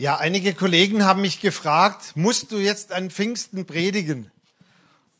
Ja, 0.00 0.16
einige 0.16 0.54
Kollegen 0.54 1.04
haben 1.04 1.20
mich 1.20 1.42
gefragt, 1.42 2.12
musst 2.14 2.52
du 2.52 2.56
jetzt 2.56 2.90
an 2.90 3.10
Pfingsten 3.10 3.66
predigen? 3.66 4.30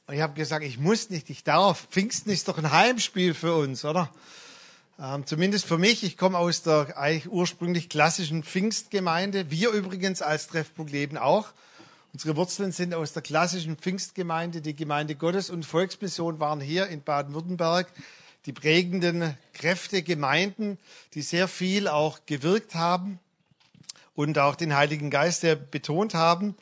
Und 0.06 0.14
ich 0.14 0.22
habe 0.22 0.32
gesagt, 0.32 0.64
ich 0.64 0.78
muss 0.78 1.10
nicht, 1.10 1.28
ich 1.28 1.44
darf. 1.44 1.86
Pfingsten 1.90 2.30
ist 2.30 2.48
doch 2.48 2.56
ein 2.56 2.70
Heimspiel 2.70 3.34
für 3.34 3.56
uns, 3.56 3.84
oder? 3.84 4.10
Ähm, 4.98 5.26
zumindest 5.26 5.66
für 5.66 5.76
mich. 5.76 6.02
Ich 6.02 6.16
komme 6.16 6.38
aus 6.38 6.62
der 6.62 6.96
eigentlich 6.96 7.30
ursprünglich 7.30 7.90
klassischen 7.90 8.42
Pfingstgemeinde. 8.42 9.50
Wir 9.50 9.68
übrigens 9.72 10.22
als 10.22 10.46
Treffpunkt 10.46 10.92
Leben 10.92 11.18
auch. 11.18 11.48
Unsere 12.14 12.36
Wurzeln 12.36 12.72
sind 12.72 12.94
aus 12.94 13.12
der 13.12 13.20
klassischen 13.20 13.76
Pfingstgemeinde. 13.76 14.62
Die 14.62 14.74
Gemeinde 14.74 15.14
Gottes 15.14 15.50
und 15.50 15.66
Volksmission 15.66 16.40
waren 16.40 16.62
hier 16.62 16.86
in 16.86 17.02
Baden-Württemberg 17.02 17.86
die 18.46 18.54
prägenden 18.54 19.36
Kräfte, 19.52 20.02
Gemeinden, 20.02 20.78
die 21.12 21.20
sehr 21.20 21.48
viel 21.48 21.86
auch 21.86 22.20
gewirkt 22.24 22.74
haben 22.74 23.20
und 24.20 24.38
auch 24.38 24.54
den 24.54 24.76
Heiligen 24.76 25.10
Geist 25.10 25.40
sehr 25.40 25.56
betont 25.56 26.14
haben. 26.14 26.54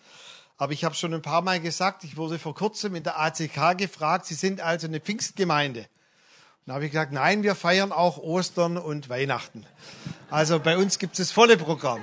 Aber 0.56 0.72
ich 0.72 0.84
habe 0.84 0.94
schon 0.94 1.12
ein 1.12 1.22
paar 1.22 1.42
Mal 1.42 1.60
gesagt, 1.60 2.04
ich 2.04 2.16
wurde 2.16 2.38
vor 2.38 2.54
kurzem 2.54 2.94
in 2.94 3.02
der 3.02 3.18
ACK 3.18 3.76
gefragt, 3.76 4.26
Sie 4.26 4.34
sind 4.34 4.60
also 4.60 4.86
eine 4.86 5.00
Pfingstgemeinde. 5.00 5.80
Und 5.80 5.88
da 6.66 6.74
habe 6.74 6.84
ich 6.84 6.92
gesagt, 6.92 7.12
nein, 7.12 7.42
wir 7.42 7.54
feiern 7.54 7.92
auch 7.92 8.18
Ostern 8.18 8.76
und 8.76 9.08
Weihnachten. 9.08 9.66
Also 10.30 10.60
bei 10.60 10.76
uns 10.76 10.98
gibt 10.98 11.14
es 11.14 11.28
das 11.28 11.32
volle 11.32 11.56
Programm. 11.56 12.00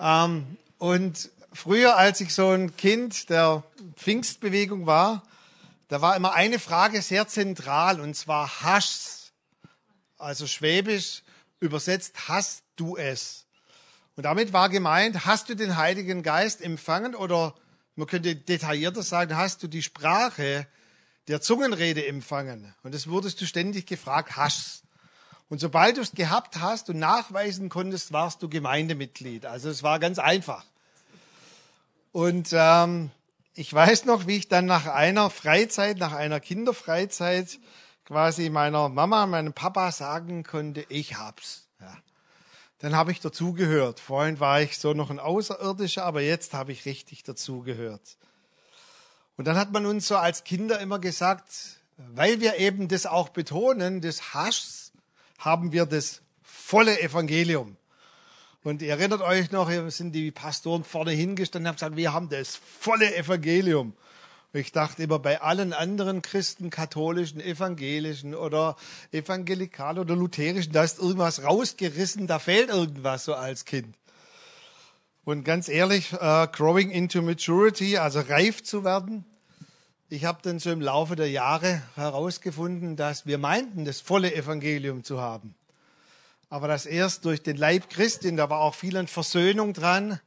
Ähm, 0.00 0.56
und 0.78 1.30
früher, 1.52 1.96
als 1.96 2.20
ich 2.20 2.34
so 2.34 2.50
ein 2.50 2.76
Kind 2.76 3.30
der 3.30 3.62
Pfingstbewegung 3.96 4.86
war, 4.86 5.22
da 5.88 6.00
war 6.00 6.16
immer 6.16 6.32
eine 6.32 6.58
Frage 6.58 7.02
sehr 7.02 7.28
zentral 7.28 8.00
und 8.00 8.14
zwar 8.14 8.62
hast, 8.62 9.32
also 10.18 10.46
schwäbisch 10.46 11.22
übersetzt, 11.60 12.28
hast 12.28 12.64
du 12.76 12.96
es? 12.96 13.46
Und 14.16 14.24
damit 14.24 14.52
war 14.52 14.68
gemeint, 14.68 15.24
hast 15.24 15.48
du 15.48 15.56
den 15.56 15.76
Heiligen 15.76 16.22
Geist 16.22 16.60
empfangen 16.60 17.14
oder 17.14 17.54
man 17.96 18.06
könnte 18.06 18.36
detaillierter 18.36 19.02
sagen, 19.02 19.36
hast 19.36 19.62
du 19.62 19.68
die 19.68 19.82
Sprache 19.82 20.66
der 21.28 21.40
Zungenrede 21.40 22.06
empfangen? 22.06 22.74
Und 22.82 22.94
das 22.94 23.08
wurdest 23.08 23.40
du 23.40 23.46
ständig 23.46 23.86
gefragt, 23.86 24.36
hast. 24.36 24.82
Und 25.48 25.60
sobald 25.60 25.96
du 25.96 26.02
es 26.02 26.12
gehabt 26.12 26.60
hast 26.60 26.90
und 26.90 26.98
nachweisen 26.98 27.68
konntest, 27.68 28.12
warst 28.12 28.42
du 28.42 28.48
Gemeindemitglied. 28.48 29.46
Also 29.46 29.70
es 29.70 29.82
war 29.82 29.98
ganz 29.98 30.18
einfach. 30.18 30.64
Und 32.12 32.50
ähm, 32.52 33.10
ich 33.54 33.72
weiß 33.72 34.04
noch, 34.04 34.26
wie 34.26 34.36
ich 34.36 34.48
dann 34.48 34.66
nach 34.66 34.86
einer 34.86 35.30
Freizeit, 35.30 35.98
nach 35.98 36.12
einer 36.12 36.40
Kinderfreizeit 36.40 37.58
quasi 38.04 38.50
meiner 38.50 38.88
Mama, 38.90 39.26
meinem 39.26 39.54
Papa 39.54 39.92
sagen 39.92 40.42
konnte, 40.42 40.84
ich 40.88 41.16
hab's. 41.16 41.66
Ja 41.80 41.96
dann 42.82 42.96
habe 42.96 43.12
ich 43.12 43.20
dazugehört. 43.20 44.00
Vorhin 44.00 44.40
war 44.40 44.60
ich 44.60 44.76
so 44.76 44.92
noch 44.92 45.08
ein 45.10 45.20
Außerirdischer, 45.20 46.04
aber 46.04 46.20
jetzt 46.20 46.52
habe 46.52 46.72
ich 46.72 46.84
richtig 46.84 47.22
dazugehört. 47.22 48.18
Und 49.36 49.46
dann 49.46 49.56
hat 49.56 49.70
man 49.70 49.86
uns 49.86 50.08
so 50.08 50.16
als 50.16 50.42
Kinder 50.42 50.80
immer 50.80 50.98
gesagt, 50.98 51.46
weil 51.96 52.40
wir 52.40 52.58
eben 52.58 52.88
das 52.88 53.06
auch 53.06 53.28
betonen, 53.28 54.00
des 54.00 54.34
Haschs, 54.34 54.92
haben 55.38 55.70
wir 55.70 55.86
das 55.86 56.22
volle 56.42 57.00
Evangelium. 57.00 57.76
Und 58.64 58.82
ihr 58.82 58.90
erinnert 58.90 59.20
euch 59.22 59.52
noch, 59.52 59.70
sind 59.90 60.12
die 60.12 60.32
Pastoren 60.32 60.82
vorne 60.82 61.12
hingestanden 61.12 61.66
und 61.66 61.68
haben 61.68 61.76
gesagt, 61.76 61.96
wir 61.96 62.12
haben 62.12 62.28
das 62.30 62.56
volle 62.56 63.14
Evangelium. 63.14 63.94
Ich 64.54 64.70
dachte 64.70 65.04
immer, 65.04 65.18
bei 65.18 65.40
allen 65.40 65.72
anderen 65.72 66.20
Christen, 66.20 66.68
katholischen, 66.68 67.40
evangelischen 67.40 68.34
oder 68.34 68.76
evangelikal 69.10 69.98
oder 69.98 70.14
lutherischen, 70.14 70.72
da 70.72 70.84
ist 70.84 70.98
irgendwas 70.98 71.42
rausgerissen, 71.42 72.26
da 72.26 72.38
fehlt 72.38 72.68
irgendwas 72.68 73.24
so 73.24 73.34
als 73.34 73.64
Kind. 73.64 73.96
Und 75.24 75.44
ganz 75.44 75.68
ehrlich, 75.68 76.12
uh, 76.12 76.46
growing 76.52 76.90
into 76.90 77.22
maturity, 77.22 77.96
also 77.96 78.20
reif 78.20 78.62
zu 78.62 78.84
werden, 78.84 79.24
ich 80.10 80.26
habe 80.26 80.40
dann 80.42 80.58
so 80.58 80.70
im 80.70 80.82
Laufe 80.82 81.16
der 81.16 81.30
Jahre 81.30 81.80
herausgefunden, 81.94 82.96
dass 82.96 83.24
wir 83.24 83.38
meinten, 83.38 83.86
das 83.86 84.02
volle 84.02 84.34
Evangelium 84.34 85.02
zu 85.02 85.22
haben. 85.22 85.54
Aber 86.50 86.68
das 86.68 86.84
erst 86.84 87.24
durch 87.24 87.42
den 87.42 87.56
Leib 87.56 87.88
Christi, 87.88 88.36
da 88.36 88.50
war 88.50 88.60
auch 88.60 88.74
viel 88.74 88.98
an 88.98 89.06
Versöhnung 89.06 89.72
dran, 89.72 90.20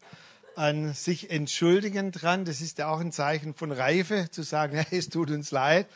an 0.57 0.93
sich 0.93 1.29
entschuldigen 1.29 2.11
dran. 2.11 2.45
Das 2.45 2.61
ist 2.61 2.77
ja 2.77 2.89
auch 2.89 2.99
ein 2.99 3.11
Zeichen 3.11 3.53
von 3.53 3.71
Reife, 3.71 4.29
zu 4.31 4.43
sagen, 4.43 4.77
hey, 4.89 4.99
es 4.99 5.09
tut 5.09 5.31
uns 5.31 5.51
leid. 5.51 5.88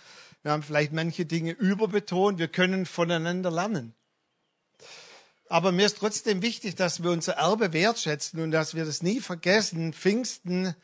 Wir 0.42 0.52
haben 0.52 0.64
vielleicht 0.64 0.94
manche 0.94 1.25
Dinge 1.25 1.52
überbetont. 1.52 2.40
Wir 2.40 2.47
können 2.47 2.86
voneinander 2.86 3.52
lernen. 3.52 3.94
Aber 5.50 5.72
mir 5.72 5.88
ist 5.88 5.97
trotzdem 5.97 6.42
wichtig, 6.42 6.75
dass 6.75 7.02
wir 7.02 7.09
unser 7.09 7.34
Erbe 7.34 7.74
wertschätzen 7.74 8.40
und 8.40 8.52
dass 8.52 8.75
wir 8.75 8.86
das 8.86 9.02
nie 9.02 9.20
vergessen. 9.20 9.94
Pfingsten 9.94 10.76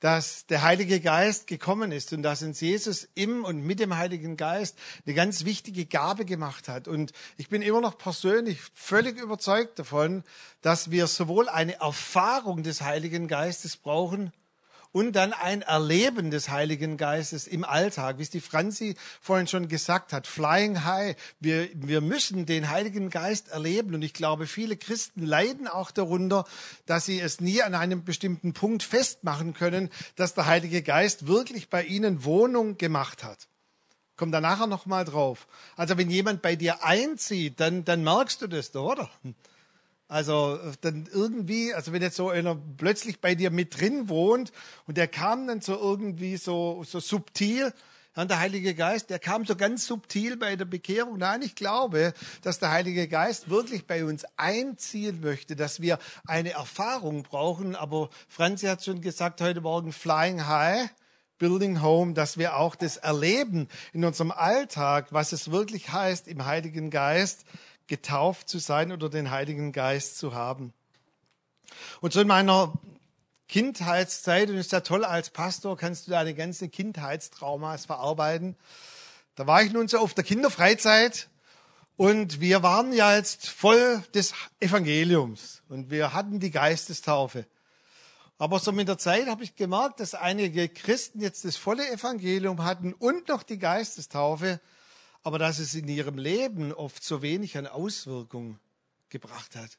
dass 0.00 0.46
der 0.46 0.62
Heilige 0.62 1.00
Geist 1.00 1.46
gekommen 1.46 1.92
ist 1.92 2.12
und 2.12 2.22
dass 2.22 2.42
uns 2.42 2.60
Jesus 2.60 3.08
im 3.14 3.44
und 3.44 3.62
mit 3.62 3.80
dem 3.80 3.96
Heiligen 3.96 4.36
Geist 4.36 4.76
eine 5.06 5.14
ganz 5.14 5.44
wichtige 5.44 5.86
Gabe 5.86 6.24
gemacht 6.24 6.68
hat. 6.68 6.88
Und 6.88 7.12
ich 7.36 7.48
bin 7.48 7.62
immer 7.62 7.80
noch 7.80 7.96
persönlich 7.98 8.58
völlig 8.74 9.18
überzeugt 9.18 9.78
davon, 9.78 10.24
dass 10.62 10.90
wir 10.90 11.06
sowohl 11.06 11.48
eine 11.48 11.80
Erfahrung 11.80 12.62
des 12.62 12.80
Heiligen 12.80 13.28
Geistes 13.28 13.76
brauchen, 13.76 14.32
und 14.92 15.12
dann 15.12 15.32
ein 15.32 15.62
Erleben 15.62 16.30
des 16.30 16.48
Heiligen 16.48 16.96
Geistes 16.96 17.46
im 17.46 17.64
Alltag, 17.64 18.18
wie 18.18 18.22
es 18.22 18.30
die 18.30 18.40
Franzi 18.40 18.96
vorhin 19.20 19.46
schon 19.46 19.68
gesagt 19.68 20.12
hat, 20.12 20.26
flying 20.26 20.84
high. 20.84 21.16
Wir, 21.38 21.68
wir 21.74 22.00
müssen 22.00 22.46
den 22.46 22.70
Heiligen 22.70 23.10
Geist 23.10 23.48
erleben 23.48 23.94
und 23.94 24.02
ich 24.02 24.14
glaube, 24.14 24.46
viele 24.46 24.76
Christen 24.76 25.24
leiden 25.24 25.68
auch 25.68 25.90
darunter, 25.90 26.44
dass 26.86 27.06
sie 27.06 27.20
es 27.20 27.40
nie 27.40 27.62
an 27.62 27.74
einem 27.74 28.04
bestimmten 28.04 28.52
Punkt 28.52 28.82
festmachen 28.82 29.54
können, 29.54 29.90
dass 30.16 30.34
der 30.34 30.46
Heilige 30.46 30.82
Geist 30.82 31.26
wirklich 31.26 31.68
bei 31.68 31.84
ihnen 31.84 32.24
Wohnung 32.24 32.76
gemacht 32.76 33.22
hat. 33.22 33.46
Kommt 34.16 34.34
da 34.34 34.40
nachher 34.40 34.66
nochmal 34.66 35.04
drauf. 35.04 35.46
Also 35.76 35.96
wenn 35.96 36.10
jemand 36.10 36.42
bei 36.42 36.54
dir 36.54 36.84
einzieht, 36.84 37.58
dann, 37.58 37.84
dann 37.84 38.04
merkst 38.04 38.42
du 38.42 38.48
das, 38.48 38.74
oder? 38.76 39.08
Also 40.10 40.58
dann 40.80 41.08
irgendwie, 41.12 41.72
also 41.72 41.92
wenn 41.92 42.02
jetzt 42.02 42.16
so 42.16 42.30
einer 42.30 42.60
plötzlich 42.76 43.20
bei 43.20 43.36
dir 43.36 43.52
mit 43.52 43.80
drin 43.80 44.08
wohnt 44.08 44.50
und 44.88 44.96
der 44.96 45.06
kam 45.06 45.46
dann 45.46 45.60
so 45.60 45.78
irgendwie 45.78 46.36
so, 46.36 46.82
so 46.82 46.98
subtil, 46.98 47.72
ja, 48.16 48.24
der 48.24 48.40
Heilige 48.40 48.74
Geist, 48.74 49.10
der 49.10 49.20
kam 49.20 49.46
so 49.46 49.54
ganz 49.54 49.86
subtil 49.86 50.36
bei 50.36 50.56
der 50.56 50.64
Bekehrung. 50.64 51.16
Nein, 51.18 51.42
ich 51.42 51.54
glaube, 51.54 52.12
dass 52.42 52.58
der 52.58 52.72
Heilige 52.72 53.06
Geist 53.06 53.50
wirklich 53.50 53.86
bei 53.86 54.04
uns 54.04 54.24
einziehen 54.36 55.20
möchte, 55.20 55.54
dass 55.54 55.80
wir 55.80 56.00
eine 56.26 56.50
Erfahrung 56.50 57.22
brauchen. 57.22 57.76
Aber 57.76 58.10
Franzi 58.28 58.66
hat 58.66 58.84
schon 58.84 59.02
gesagt 59.02 59.40
heute 59.40 59.60
Morgen, 59.60 59.92
Flying 59.92 60.44
High. 60.48 60.90
Building 61.38 61.80
Home, 61.80 62.12
dass 62.12 62.36
wir 62.36 62.56
auch 62.56 62.74
das 62.74 62.98
erleben 62.98 63.68
in 63.94 64.04
unserem 64.04 64.30
Alltag, 64.30 65.06
was 65.10 65.32
es 65.32 65.50
wirklich 65.50 65.90
heißt, 65.90 66.28
im 66.28 66.44
Heiligen 66.44 66.90
Geist 66.90 67.46
getauft 67.90 68.48
zu 68.48 68.58
sein 68.58 68.92
oder 68.92 69.10
den 69.10 69.30
Heiligen 69.30 69.72
Geist 69.72 70.16
zu 70.16 70.32
haben. 70.32 70.72
Und 72.00 72.14
so 72.14 72.20
in 72.20 72.28
meiner 72.28 72.72
Kindheitszeit, 73.48 74.48
und 74.48 74.56
ist 74.56 74.72
ja 74.72 74.80
toll, 74.80 75.04
als 75.04 75.30
Pastor 75.30 75.76
kannst 75.76 76.06
du 76.06 76.12
deine 76.12 76.34
ganze 76.34 76.68
Kindheitstraumas 76.68 77.86
verarbeiten. 77.86 78.56
Da 79.34 79.46
war 79.46 79.62
ich 79.62 79.72
nun 79.72 79.88
so 79.88 79.98
auf 79.98 80.14
der 80.14 80.24
Kinderfreizeit 80.24 81.28
und 81.96 82.40
wir 82.40 82.62
waren 82.62 82.92
ja 82.92 83.14
jetzt 83.14 83.48
voll 83.48 84.02
des 84.14 84.34
Evangeliums 84.60 85.62
und 85.68 85.90
wir 85.90 86.14
hatten 86.14 86.38
die 86.38 86.52
Geistestaufe. 86.52 87.44
Aber 88.38 88.60
so 88.60 88.70
mit 88.70 88.88
der 88.88 88.98
Zeit 88.98 89.26
habe 89.26 89.42
ich 89.42 89.56
gemerkt, 89.56 89.98
dass 89.98 90.14
einige 90.14 90.68
Christen 90.68 91.20
jetzt 91.20 91.44
das 91.44 91.56
volle 91.56 91.90
Evangelium 91.90 92.64
hatten 92.64 92.94
und 92.94 93.28
noch 93.28 93.42
die 93.42 93.58
Geistestaufe 93.58 94.60
aber 95.22 95.38
dass 95.38 95.58
es 95.58 95.74
in 95.74 95.88
ihrem 95.88 96.18
Leben 96.18 96.72
oft 96.72 97.02
so 97.02 97.22
wenig 97.22 97.56
an 97.56 97.66
Auswirkung 97.66 98.58
gebracht 99.08 99.56
hat. 99.56 99.78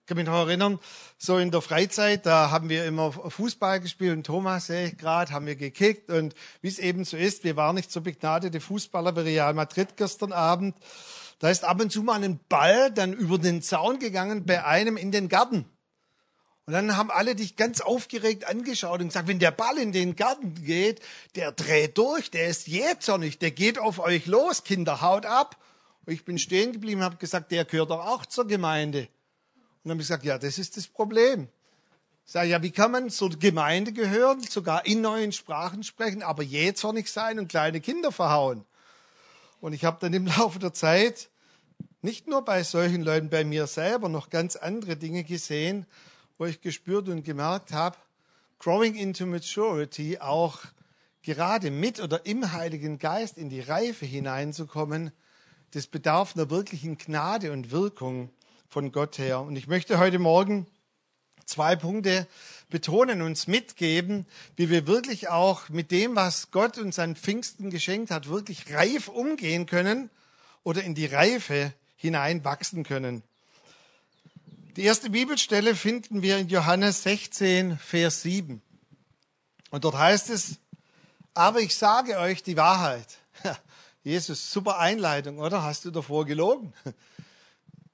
Ich 0.00 0.06
kann 0.06 0.16
mich 0.16 0.26
noch 0.26 0.46
erinnern, 0.46 0.80
so 1.16 1.38
in 1.38 1.52
der 1.52 1.62
Freizeit, 1.62 2.26
da 2.26 2.50
haben 2.50 2.68
wir 2.68 2.84
immer 2.86 3.12
Fußball 3.12 3.80
gespielt 3.80 4.16
und 4.16 4.26
Thomas 4.26 4.66
sehe 4.66 4.88
ich 4.88 4.98
gerade, 4.98 5.32
haben 5.32 5.46
wir 5.46 5.54
gekickt 5.54 6.10
und 6.10 6.34
wie 6.60 6.68
es 6.68 6.80
eben 6.80 7.04
so 7.04 7.16
ist, 7.16 7.44
wir 7.44 7.56
waren 7.56 7.76
nicht 7.76 7.92
so 7.92 8.00
begnadete 8.00 8.60
Fußballer 8.60 9.14
wie 9.16 9.20
Real 9.20 9.54
Madrid 9.54 9.96
gestern 9.96 10.32
Abend. 10.32 10.76
Da 11.38 11.50
ist 11.50 11.64
ab 11.64 11.80
und 11.80 11.90
zu 11.90 12.02
mal 12.02 12.22
ein 12.22 12.40
Ball 12.48 12.92
dann 12.92 13.12
über 13.12 13.38
den 13.38 13.62
Zaun 13.62 14.00
gegangen 14.00 14.44
bei 14.44 14.64
einem 14.64 14.96
in 14.96 15.12
den 15.12 15.28
Garten. 15.28 15.66
Und 16.72 16.88
dann 16.88 16.96
haben 16.96 17.10
alle 17.10 17.34
dich 17.34 17.56
ganz 17.56 17.82
aufgeregt 17.82 18.48
angeschaut 18.48 19.02
und 19.02 19.08
gesagt, 19.08 19.28
wenn 19.28 19.38
der 19.38 19.50
Ball 19.50 19.76
in 19.76 19.92
den 19.92 20.16
Garten 20.16 20.54
geht, 20.54 21.02
der 21.34 21.52
dreht 21.52 21.98
durch, 21.98 22.30
der 22.30 22.46
ist 22.46 22.66
jähzornig, 22.66 23.38
der 23.38 23.50
geht 23.50 23.78
auf 23.78 23.98
euch 23.98 24.24
los, 24.24 24.64
Kinder, 24.64 25.02
haut 25.02 25.26
ab. 25.26 25.58
Und 26.06 26.14
ich 26.14 26.24
bin 26.24 26.38
stehen 26.38 26.72
geblieben 26.72 27.00
und 27.00 27.04
habe 27.04 27.16
gesagt, 27.18 27.52
der 27.52 27.66
gehört 27.66 27.90
doch 27.90 28.06
auch 28.06 28.24
zur 28.24 28.46
Gemeinde. 28.46 29.00
Und 29.00 29.08
dann 29.84 29.90
habe 29.90 30.00
ich 30.00 30.08
gesagt, 30.08 30.24
ja, 30.24 30.38
das 30.38 30.56
ist 30.56 30.78
das 30.78 30.86
Problem. 30.86 31.48
Ich 32.24 32.32
sage, 32.32 32.48
ja, 32.48 32.62
wie 32.62 32.70
kann 32.70 32.90
man 32.90 33.10
zur 33.10 33.28
Gemeinde 33.38 33.92
gehören, 33.92 34.40
sogar 34.40 34.86
in 34.86 35.02
neuen 35.02 35.32
Sprachen 35.32 35.82
sprechen, 35.82 36.22
aber 36.22 36.42
jähzornig 36.42 37.12
sein 37.12 37.38
und 37.38 37.48
kleine 37.48 37.82
Kinder 37.82 38.12
verhauen? 38.12 38.64
Und 39.60 39.74
ich 39.74 39.84
habe 39.84 39.98
dann 40.00 40.14
im 40.14 40.26
Laufe 40.38 40.58
der 40.58 40.72
Zeit 40.72 41.28
nicht 42.00 42.28
nur 42.28 42.42
bei 42.46 42.62
solchen 42.62 43.02
Leuten, 43.02 43.28
bei 43.28 43.44
mir 43.44 43.66
selber 43.66 44.08
noch 44.08 44.30
ganz 44.30 44.56
andere 44.56 44.96
Dinge 44.96 45.22
gesehen, 45.22 45.84
wo 46.38 46.46
ich 46.46 46.60
gespürt 46.60 47.08
und 47.08 47.24
gemerkt 47.24 47.72
habe, 47.72 47.96
Growing 48.58 48.94
into 48.94 49.26
Maturity 49.26 50.18
auch 50.18 50.60
gerade 51.22 51.70
mit 51.70 52.00
oder 52.00 52.26
im 52.26 52.52
Heiligen 52.52 52.98
Geist 52.98 53.36
in 53.38 53.48
die 53.48 53.60
Reife 53.60 54.06
hineinzukommen, 54.06 55.10
das 55.72 55.86
bedarf 55.86 56.36
einer 56.36 56.50
wirklichen 56.50 56.98
Gnade 56.98 57.50
und 57.52 57.70
Wirkung 57.70 58.30
von 58.68 58.92
Gott 58.92 59.18
her. 59.18 59.40
Und 59.40 59.56
ich 59.56 59.66
möchte 59.66 59.98
heute 59.98 60.18
Morgen 60.18 60.66
zwei 61.44 61.76
Punkte 61.76 62.26
betonen, 62.70 63.22
uns 63.22 63.46
mitgeben, 63.46 64.26
wie 64.56 64.70
wir 64.70 64.86
wirklich 64.86 65.28
auch 65.28 65.68
mit 65.68 65.90
dem, 65.90 66.16
was 66.16 66.50
Gott 66.50 66.78
uns 66.78 66.98
an 66.98 67.16
Pfingsten 67.16 67.70
geschenkt 67.70 68.10
hat, 68.10 68.28
wirklich 68.28 68.72
reif 68.72 69.08
umgehen 69.08 69.66
können 69.66 70.10
oder 70.62 70.82
in 70.82 70.94
die 70.94 71.06
Reife 71.06 71.72
hineinwachsen 71.96 72.84
können. 72.84 73.22
Die 74.76 74.84
erste 74.84 75.10
Bibelstelle 75.10 75.74
finden 75.74 76.22
wir 76.22 76.38
in 76.38 76.48
Johannes 76.48 77.02
16, 77.02 77.76
Vers 77.76 78.22
7. 78.22 78.62
Und 79.70 79.84
dort 79.84 79.98
heißt 79.98 80.30
es, 80.30 80.56
aber 81.34 81.60
ich 81.60 81.76
sage 81.76 82.16
euch 82.16 82.42
die 82.42 82.56
Wahrheit. 82.56 83.18
Jesus, 84.02 84.50
super 84.50 84.78
Einleitung, 84.78 85.40
oder? 85.40 85.62
Hast 85.62 85.84
du 85.84 85.90
davor 85.90 86.24
gelogen? 86.24 86.72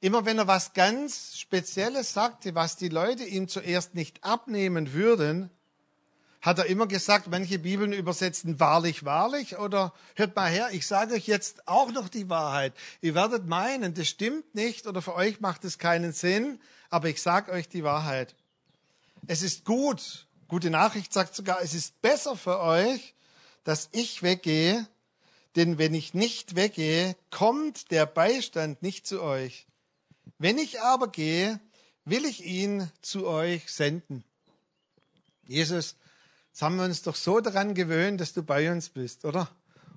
Immer 0.01 0.25
wenn 0.25 0.39
er 0.39 0.47
was 0.47 0.73
ganz 0.73 1.37
Spezielles 1.37 2.13
sagte, 2.13 2.55
was 2.55 2.77
die 2.77 2.91
Leute 2.91 3.25
ihm 3.25 3.49
zuerst 3.49 3.97
nicht 3.97 4.23
abnehmen 4.23 4.93
würden, 4.93 5.51
hat 6.41 6.59
er 6.59 6.67
immer 6.67 6.87
gesagt, 6.87 7.27
manche 7.29 7.59
Bibeln 7.59 7.93
übersetzen 7.93 8.61
wahrlich, 8.61 9.05
wahrlich 9.05 9.59
oder 9.59 9.93
hört 10.15 10.37
mal 10.37 10.51
her, 10.51 10.69
ich 10.73 10.87
sage 10.87 11.15
euch 11.15 11.27
jetzt 11.27 11.67
auch 11.67 11.91
noch 11.91 12.09
die 12.09 12.29
Wahrheit. 12.29 12.75
Ihr 13.01 13.15
werdet 13.15 13.47
meinen, 13.47 13.95
das 13.95 14.09
stimmt 14.09 14.55
nicht 14.55 14.87
oder 14.87 15.03
für 15.03 15.15
euch 15.15 15.41
macht 15.41 15.65
es 15.65 15.79
keinen 15.79 16.13
Sinn, 16.13 16.61
aber 16.91 17.09
ich 17.09 17.21
sage 17.21 17.51
euch 17.51 17.69
die 17.69 17.83
Wahrheit. 17.83 18.35
Es 19.27 19.43
ist 19.43 19.65
gut, 19.65 20.27
gute 20.47 20.71
Nachricht 20.71 21.13
sagt 21.13 21.35
sogar, 21.35 21.61
es 21.63 21.75
ist 21.75 22.01
besser 22.03 22.37
für 22.37 22.61
euch, 22.61 23.15
dass 23.65 23.89
ich 23.93 24.23
weggehe, 24.23 24.87
denn 25.57 25.77
wenn 25.77 25.93
ich 25.93 26.15
nicht 26.15 26.55
weggehe, 26.55 27.17
kommt 27.31 27.91
der 27.91 28.07
Beistand 28.07 28.81
nicht 28.83 29.07
zu 29.07 29.23
euch. 29.23 29.67
Wenn 30.39 30.57
ich 30.57 30.81
aber 30.81 31.09
gehe, 31.09 31.61
will 32.05 32.25
ich 32.25 32.45
ihn 32.45 32.91
zu 33.03 33.27
euch 33.27 33.71
senden. 33.73 34.25
Jesus, 35.45 35.97
jetzt 36.59 36.65
haben 36.65 36.75
wir 36.75 36.87
uns 36.87 37.03
doch 37.03 37.15
so 37.15 37.39
daran 37.39 37.73
gewöhnt, 37.73 38.21
dass 38.21 38.33
du 38.33 38.43
bei 38.43 38.73
uns 38.73 38.89
bist, 38.89 39.25
oder? 39.25 39.49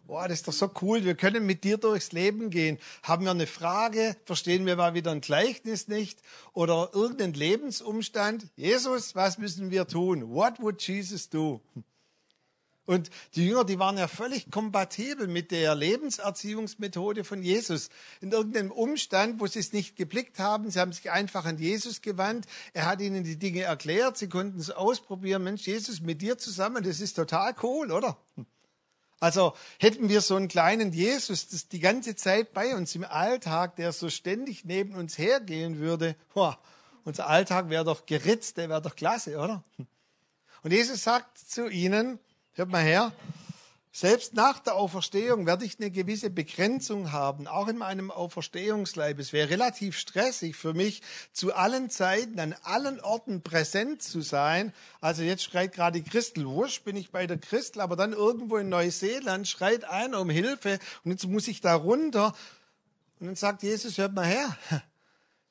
Boah, 0.06 0.28
das 0.28 0.42
ist 0.42 0.48
doch 0.48 0.54
so 0.54 0.70
cool. 0.84 1.04
Wir 1.04 1.16
können 1.16 1.48
mit 1.48 1.64
dir 1.64 1.78
durchs 1.78 2.12
Leben 2.12 2.52
gehen. 2.52 2.78
Haben 3.02 3.24
wir 3.24 3.32
eine 3.32 3.48
Frage? 3.48 4.16
Verstehen 4.26 4.68
wir 4.68 4.76
mal 4.76 4.94
wieder 4.94 5.10
ein 5.10 5.22
Gleichnis 5.22 5.88
nicht? 5.88 6.20
Oder 6.54 6.92
irgendeinen 6.94 7.34
Lebensumstand? 7.34 8.46
Jesus, 8.56 9.16
was 9.16 9.40
müssen 9.40 9.72
wir 9.72 9.88
tun? 9.88 10.30
What 10.30 10.60
would 10.60 10.80
Jesus 10.84 11.32
do? 11.32 11.62
Und 12.92 13.10
die 13.36 13.48
Jünger, 13.48 13.64
die 13.64 13.80
waren 13.80 13.98
ja 13.98 14.10
völlig 14.10 14.52
kompatibel 14.52 15.26
mit 15.26 15.52
der 15.52 15.76
Lebenserziehungsmethode 15.76 17.24
von 17.24 17.42
Jesus. 17.42 17.88
In 18.20 18.34
irgendeinem 18.34 18.70
Umstand, 18.70 19.40
wo 19.40 19.48
sie 19.48 19.60
es 19.60 19.72
nicht 19.72 19.96
geblickt 19.96 20.40
haben, 20.40 20.70
sie 20.70 20.78
haben 20.78 20.92
sich 20.92 21.10
einfach 21.10 21.46
an 21.46 21.58
Jesus 21.58 22.02
gewandt. 22.02 22.48
Er 22.74 22.88
hat 22.88 23.00
ihnen 23.00 23.24
die 23.24 23.38
Dinge 23.38 23.62
erklärt, 23.62 24.18
sie 24.18 24.28
konnten 24.28 24.60
es 24.60 24.72
ausprobieren. 24.72 25.42
Mensch, 25.42 25.66
Jesus, 25.68 26.02
mit 26.02 26.22
dir 26.22 26.38
zusammen, 26.38 26.84
das 26.84 27.00
ist 27.00 27.14
total 27.14 27.56
cool, 27.64 27.94
oder? 27.94 28.18
Also 29.22 29.54
hätten 29.80 30.10
wir 30.10 30.20
so 30.20 30.36
einen 30.36 30.50
kleinen 30.50 30.92
Jesus, 30.92 31.48
das 31.48 31.70
die 31.70 31.80
ganze 31.80 32.18
Zeit 32.18 32.52
bei 32.52 32.76
uns 32.76 32.94
im 32.94 33.06
Alltag, 33.06 33.78
der 33.78 33.94
so 33.94 34.10
ständig 34.10 34.66
neben 34.66 34.96
uns 34.96 35.18
hergehen 35.18 35.80
würde, 35.80 36.18
boah, 36.34 36.60
unser 37.06 37.30
Alltag 37.30 37.70
wäre 37.70 37.86
doch 37.86 38.06
geritzt, 38.06 38.58
der 38.58 38.68
wäre 38.68 38.82
doch 38.82 38.98
klasse, 38.98 39.38
oder? 39.38 39.64
Und 40.62 40.72
Jesus 40.72 41.04
sagt 41.04 41.38
zu 41.38 41.70
ihnen, 41.70 42.20
Hört 42.54 42.70
mal 42.70 42.84
her. 42.84 43.14
Selbst 43.94 44.34
nach 44.34 44.60
der 44.60 44.76
Auferstehung 44.76 45.46
werde 45.46 45.64
ich 45.64 45.80
eine 45.80 45.90
gewisse 45.90 46.30
Begrenzung 46.30 47.14
haben, 47.14 47.48
auch 47.48 47.70
in 47.70 47.78
meinem 47.78 48.12
Auferstehungsleib. 48.12 49.20
Es 49.20 49.32
wäre 49.32 49.50
relativ 49.50 49.98
stressig 49.98 50.58
für 50.58 50.74
mich, 50.74 51.02
zu 51.32 51.54
allen 51.54 51.90
Zeiten, 51.90 52.40
an 52.40 52.56
allen 52.64 53.00
Orten 53.00 53.42
präsent 53.42 54.02
zu 54.02 54.22
sein. 54.22 54.74
Also 55.00 55.24
jetzt 55.24 55.44
schreit 55.44 55.74
gerade 55.74 56.02
Christel, 56.02 56.46
wusch, 56.46 56.82
bin 56.84 56.98
ich 56.98 57.12
bei 57.12 57.26
der 57.26 57.38
Christel, 57.38 57.82
aber 57.82 57.96
dann 57.96 58.12
irgendwo 58.12 58.58
in 58.58 58.68
Neuseeland 58.68 59.48
schreit 59.48 59.86
einer 59.86 60.20
um 60.20 60.30
Hilfe 60.30 60.80
und 61.06 61.12
jetzt 61.12 61.28
muss 61.28 61.48
ich 61.48 61.62
da 61.62 61.76
runter. 61.76 62.34
Und 63.20 63.28
dann 63.28 63.36
sagt 63.36 63.64
Jesus, 63.64 63.98
hört 63.98 64.14
mal 64.14 64.26
her, 64.26 64.58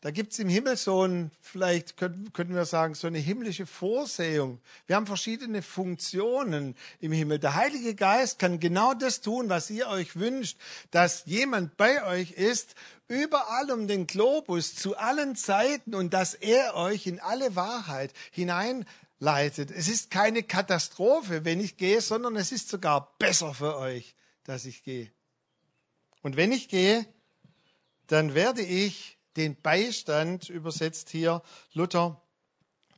da 0.02 0.10
gibt's 0.10 0.38
im 0.38 0.48
Himmel 0.48 0.78
so 0.78 1.06
ein, 1.06 1.30
vielleicht 1.42 1.98
könnten, 1.98 2.32
könnten 2.32 2.54
wir 2.54 2.64
sagen, 2.64 2.94
so 2.94 3.06
eine 3.06 3.18
himmlische 3.18 3.66
Vorsehung. 3.66 4.58
Wir 4.86 4.96
haben 4.96 5.06
verschiedene 5.06 5.60
Funktionen 5.60 6.74
im 7.00 7.12
Himmel. 7.12 7.38
Der 7.38 7.54
Heilige 7.54 7.94
Geist 7.94 8.38
kann 8.38 8.60
genau 8.60 8.94
das 8.94 9.20
tun, 9.20 9.50
was 9.50 9.68
ihr 9.68 9.88
euch 9.88 10.16
wünscht, 10.16 10.56
dass 10.90 11.24
jemand 11.26 11.76
bei 11.76 12.02
euch 12.06 12.30
ist, 12.32 12.76
überall 13.08 13.70
um 13.70 13.88
den 13.88 14.06
Globus, 14.06 14.74
zu 14.74 14.96
allen 14.96 15.36
Zeiten 15.36 15.94
und 15.94 16.14
dass 16.14 16.32
er 16.32 16.76
euch 16.76 17.06
in 17.06 17.20
alle 17.20 17.54
Wahrheit 17.54 18.14
hineinleitet. 18.30 19.70
Es 19.70 19.88
ist 19.88 20.10
keine 20.10 20.42
Katastrophe, 20.42 21.44
wenn 21.44 21.60
ich 21.60 21.76
gehe, 21.76 22.00
sondern 22.00 22.36
es 22.36 22.52
ist 22.52 22.70
sogar 22.70 23.14
besser 23.18 23.52
für 23.52 23.76
euch, 23.76 24.14
dass 24.44 24.64
ich 24.64 24.82
gehe. 24.82 25.10
Und 26.22 26.36
wenn 26.36 26.52
ich 26.52 26.68
gehe, 26.68 27.04
dann 28.06 28.34
werde 28.34 28.62
ich 28.62 29.18
den 29.36 29.60
Beistand, 29.60 30.48
übersetzt 30.48 31.10
hier 31.10 31.42
Luther, 31.72 32.20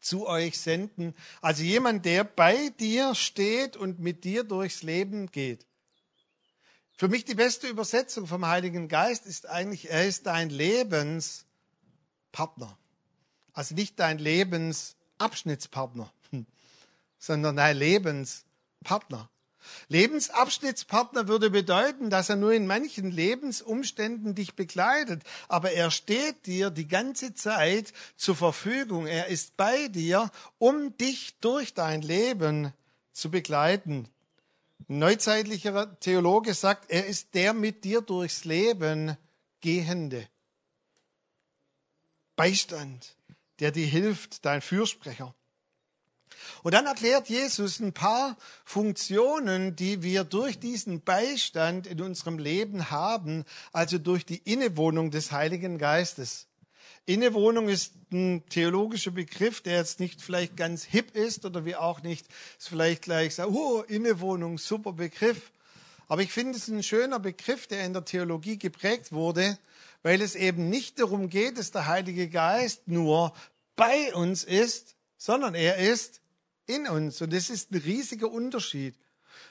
zu 0.01 0.27
euch 0.27 0.59
senden. 0.59 1.15
Also 1.41 1.63
jemand, 1.63 2.05
der 2.05 2.25
bei 2.25 2.71
dir 2.81 3.15
steht 3.15 3.77
und 3.77 4.01
mit 4.01 4.25
dir 4.25 4.45
durchs 4.45 4.83
Leben 4.83 5.31
geht. 5.31 5.67
Für 6.97 7.09
mich 7.09 7.25
die 7.25 7.35
beste 7.35 7.67
Übersetzung 7.69 8.27
vom 8.27 8.47
Heiligen 8.47 8.89
Geist 8.89 9.27
ist 9.27 9.49
eigentlich, 9.49 9.91
er 9.91 10.07
ist 10.07 10.27
dein 10.27 10.51
Lebenspartner. 10.51 11.47
Also 13.53 13.75
nicht 13.75 13.99
dein 13.99 14.19
Lebensabschnittspartner, 14.19 16.13
sondern 17.19 17.57
dein 17.57 17.77
Lebenspartner. 17.77 19.29
Lebensabschnittspartner 19.89 21.29
würde 21.29 21.51
bedeuten, 21.51 22.11
dass 22.11 22.29
er 22.29 22.37
nur 22.37 22.53
in 22.53 22.67
manchen 22.67 23.11
Lebensumständen 23.11 24.35
dich 24.35 24.55
begleitet, 24.55 25.23
aber 25.49 25.73
er 25.73 25.91
steht 25.91 26.47
dir 26.47 26.71
die 26.71 26.89
ganze 26.89 27.35
Zeit 27.35 27.93
zur 28.17 28.37
Verfügung. 28.37 29.07
Er 29.07 29.29
ist 29.29 29.57
bei 29.57 29.89
dir, 29.89 30.31
um 30.59 30.97
dich 30.97 31.35
durch 31.41 31.75
dein 31.75 32.03
Leben 32.03 32.73
zu 33.13 33.31
begleiten. 33.31 34.09
Ein 34.89 34.99
neuzeitlicher 34.99 35.99
Theologe 36.01 36.55
sagt, 36.55 36.91
er 36.91 37.07
ist 37.07 37.35
der 37.35 37.53
mit 37.53 37.85
dir 37.85 38.01
durchs 38.01 38.45
Leben 38.45 39.17
Gehende. 39.61 40.29
Beistand, 42.35 43.17
der 43.61 43.71
dir 43.71 43.87
hilft, 43.87 44.45
dein 44.45 44.61
Fürsprecher. 44.61 45.35
Und 46.63 46.75
dann 46.75 46.87
erklärt 46.87 47.29
Jesus 47.29 47.81
ein 47.81 47.93
paar 47.93 48.37
Funktionen, 48.65 49.77
die 49.77 50.03
wir 50.03 50.25
durch 50.25 50.59
diesen 50.59 51.01
Beistand 51.01 51.87
in 51.87 52.01
unserem 52.01 52.39
Leben 52.39 52.91
haben, 52.91 53.45
also 53.73 53.99
durch 53.99 54.25
die 54.25 54.43
Innewohnung 54.45 55.11
des 55.11 55.33
Heiligen 55.33 55.79
Geistes. 55.79 56.47
Innewohnung 57.05 57.69
ist 57.69 57.95
ein 58.13 58.45
theologischer 58.49 59.11
Begriff, 59.11 59.61
der 59.61 59.79
jetzt 59.79 59.99
nicht 59.99 60.23
vielleicht 60.23 60.57
ganz 60.57 60.85
hip 60.85 61.17
ist 61.17 61.45
oder 61.45 61.65
wie 61.65 61.75
auch 61.75 62.03
nicht 62.03 62.27
vielleicht 62.59 63.03
gleich 63.03 63.35
sagt, 63.35 63.51
oh, 63.51 63.83
Innewohnung, 63.89 64.57
super 64.59 64.93
Begriff. 64.93 65.51
Aber 66.07 66.23
ich 66.23 66.33
finde 66.33 66.59
es 66.59 66.69
ein 66.69 66.83
schöner 66.83 67.19
Begriff, 67.19 67.67
der 67.67 67.85
in 67.85 67.93
der 67.93 68.05
Theologie 68.05 68.57
geprägt 68.57 69.11
wurde, 69.11 69.59
weil 70.03 70.21
es 70.21 70.37
eben 70.37 70.69
nicht 70.69 71.01
darum 71.01 71.29
geht, 71.29 71.59
dass 71.59 71.73
der 71.73 71.89
Heilige 71.89 72.29
Geist 72.29 72.87
nur 72.87 73.33
bei 73.75 74.15
uns 74.15 74.45
ist, 74.45 74.95
sondern 75.17 75.55
er 75.55 75.79
ist 75.79 76.22
in 76.75 76.89
uns. 76.89 77.21
Und 77.21 77.33
das 77.33 77.51
ist 77.51 77.71
ein 77.71 77.79
riesiger 77.79 78.31
Unterschied. 78.31 78.95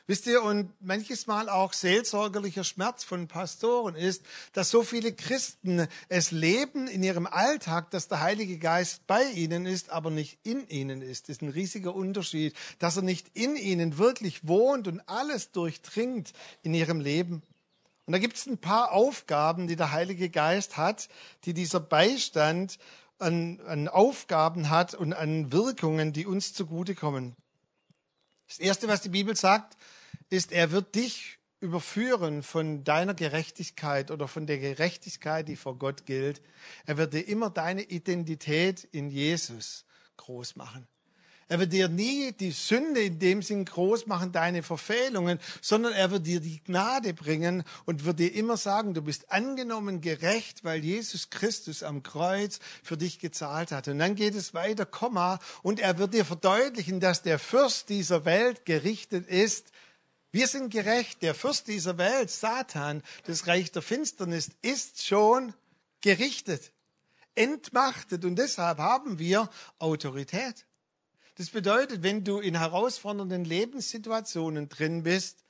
Wisst 0.07 0.25
ihr, 0.25 0.41
und 0.43 0.73
manches 0.81 1.27
Mal 1.27 1.47
auch 1.47 1.73
seelsorgerlicher 1.73 2.63
Schmerz 2.63 3.03
von 3.03 3.27
Pastoren 3.27 3.95
ist, 3.95 4.23
dass 4.53 4.69
so 4.69 4.83
viele 4.83 5.13
Christen 5.13 5.87
es 6.09 6.31
leben 6.31 6.87
in 6.87 7.03
ihrem 7.03 7.27
Alltag, 7.27 7.91
dass 7.91 8.07
der 8.07 8.21
Heilige 8.21 8.57
Geist 8.57 9.05
bei 9.07 9.23
ihnen 9.23 9.65
ist, 9.65 9.89
aber 9.89 10.09
nicht 10.09 10.39
in 10.43 10.67
ihnen 10.67 11.01
ist. 11.01 11.29
Das 11.29 11.37
ist 11.37 11.41
ein 11.43 11.49
riesiger 11.49 11.95
Unterschied, 11.95 12.55
dass 12.79 12.97
er 12.97 13.03
nicht 13.03 13.27
in 13.33 13.55
ihnen 13.55 13.97
wirklich 13.97 14.47
wohnt 14.47 14.87
und 14.87 15.07
alles 15.07 15.51
durchdringt 15.51 16.33
in 16.63 16.73
ihrem 16.73 16.99
Leben. 16.99 17.43
Und 18.05 18.13
da 18.13 18.19
gibt 18.19 18.35
es 18.35 18.47
ein 18.47 18.57
paar 18.57 18.91
Aufgaben, 18.91 19.67
die 19.67 19.75
der 19.75 19.91
Heilige 19.91 20.29
Geist 20.29 20.75
hat, 20.75 21.07
die 21.45 21.53
dieser 21.53 21.79
Beistand 21.79 22.79
an, 23.21 23.59
an 23.61 23.87
Aufgaben 23.87 24.69
hat 24.69 24.93
und 24.93 25.13
an 25.13 25.51
Wirkungen, 25.51 26.13
die 26.13 26.25
uns 26.25 26.53
zugutekommen. 26.53 27.35
Das 28.47 28.59
Erste, 28.59 28.87
was 28.87 29.01
die 29.01 29.09
Bibel 29.09 29.35
sagt, 29.35 29.77
ist, 30.29 30.51
er 30.51 30.71
wird 30.71 30.95
dich 30.95 31.39
überführen 31.61 32.41
von 32.43 32.83
deiner 32.83 33.13
Gerechtigkeit 33.13 34.11
oder 34.11 34.27
von 34.27 34.47
der 34.47 34.57
Gerechtigkeit, 34.57 35.47
die 35.47 35.55
vor 35.55 35.77
Gott 35.77 36.05
gilt. 36.05 36.41
Er 36.85 36.97
wird 36.97 37.13
dir 37.13 37.27
immer 37.27 37.49
deine 37.49 37.83
Identität 37.83 38.83
in 38.91 39.09
Jesus 39.09 39.85
groß 40.17 40.55
machen. 40.55 40.87
Er 41.51 41.59
wird 41.59 41.73
dir 41.73 41.89
nie 41.89 42.31
die 42.31 42.51
Sünde 42.51 43.01
in 43.01 43.19
dem 43.19 43.41
Sinn 43.41 43.65
groß 43.65 44.07
machen, 44.07 44.31
deine 44.31 44.63
Verfehlungen, 44.63 45.37
sondern 45.59 45.91
er 45.91 46.09
wird 46.09 46.25
dir 46.25 46.39
die 46.39 46.63
Gnade 46.63 47.13
bringen 47.13 47.65
und 47.83 48.05
wird 48.05 48.19
dir 48.19 48.33
immer 48.33 48.55
sagen, 48.55 48.93
du 48.93 49.01
bist 49.01 49.29
angenommen 49.33 49.99
gerecht, 49.99 50.63
weil 50.63 50.81
Jesus 50.81 51.29
Christus 51.29 51.83
am 51.83 52.03
Kreuz 52.03 52.59
für 52.83 52.95
dich 52.95 53.19
gezahlt 53.19 53.73
hat. 53.73 53.89
Und 53.89 53.99
dann 53.99 54.15
geht 54.15 54.33
es 54.33 54.53
weiter, 54.53 54.85
Komma, 54.85 55.39
und 55.61 55.81
er 55.81 55.97
wird 55.97 56.13
dir 56.13 56.23
verdeutlichen, 56.23 57.01
dass 57.01 57.21
der 57.21 57.37
Fürst 57.37 57.89
dieser 57.89 58.23
Welt 58.23 58.63
gerichtet 58.63 59.27
ist. 59.27 59.73
Wir 60.31 60.47
sind 60.47 60.69
gerecht. 60.69 61.21
Der 61.21 61.35
Fürst 61.35 61.67
dieser 61.67 61.97
Welt, 61.97 62.31
Satan, 62.31 63.03
das 63.25 63.47
Reich 63.47 63.73
der 63.73 63.81
Finsternis, 63.81 64.51
ist 64.61 65.05
schon 65.05 65.53
gerichtet, 65.99 66.71
entmachtet 67.35 68.23
und 68.23 68.37
deshalb 68.37 68.77
haben 68.77 69.19
wir 69.19 69.49
Autorität. 69.79 70.65
Das 71.41 71.49
bedeutet, 71.49 72.03
wenn 72.03 72.23
du 72.23 72.37
in 72.37 72.55
herausfordernden 72.55 73.45
Lebenssituationen 73.45 74.69
drin 74.69 75.01
bist 75.01 75.43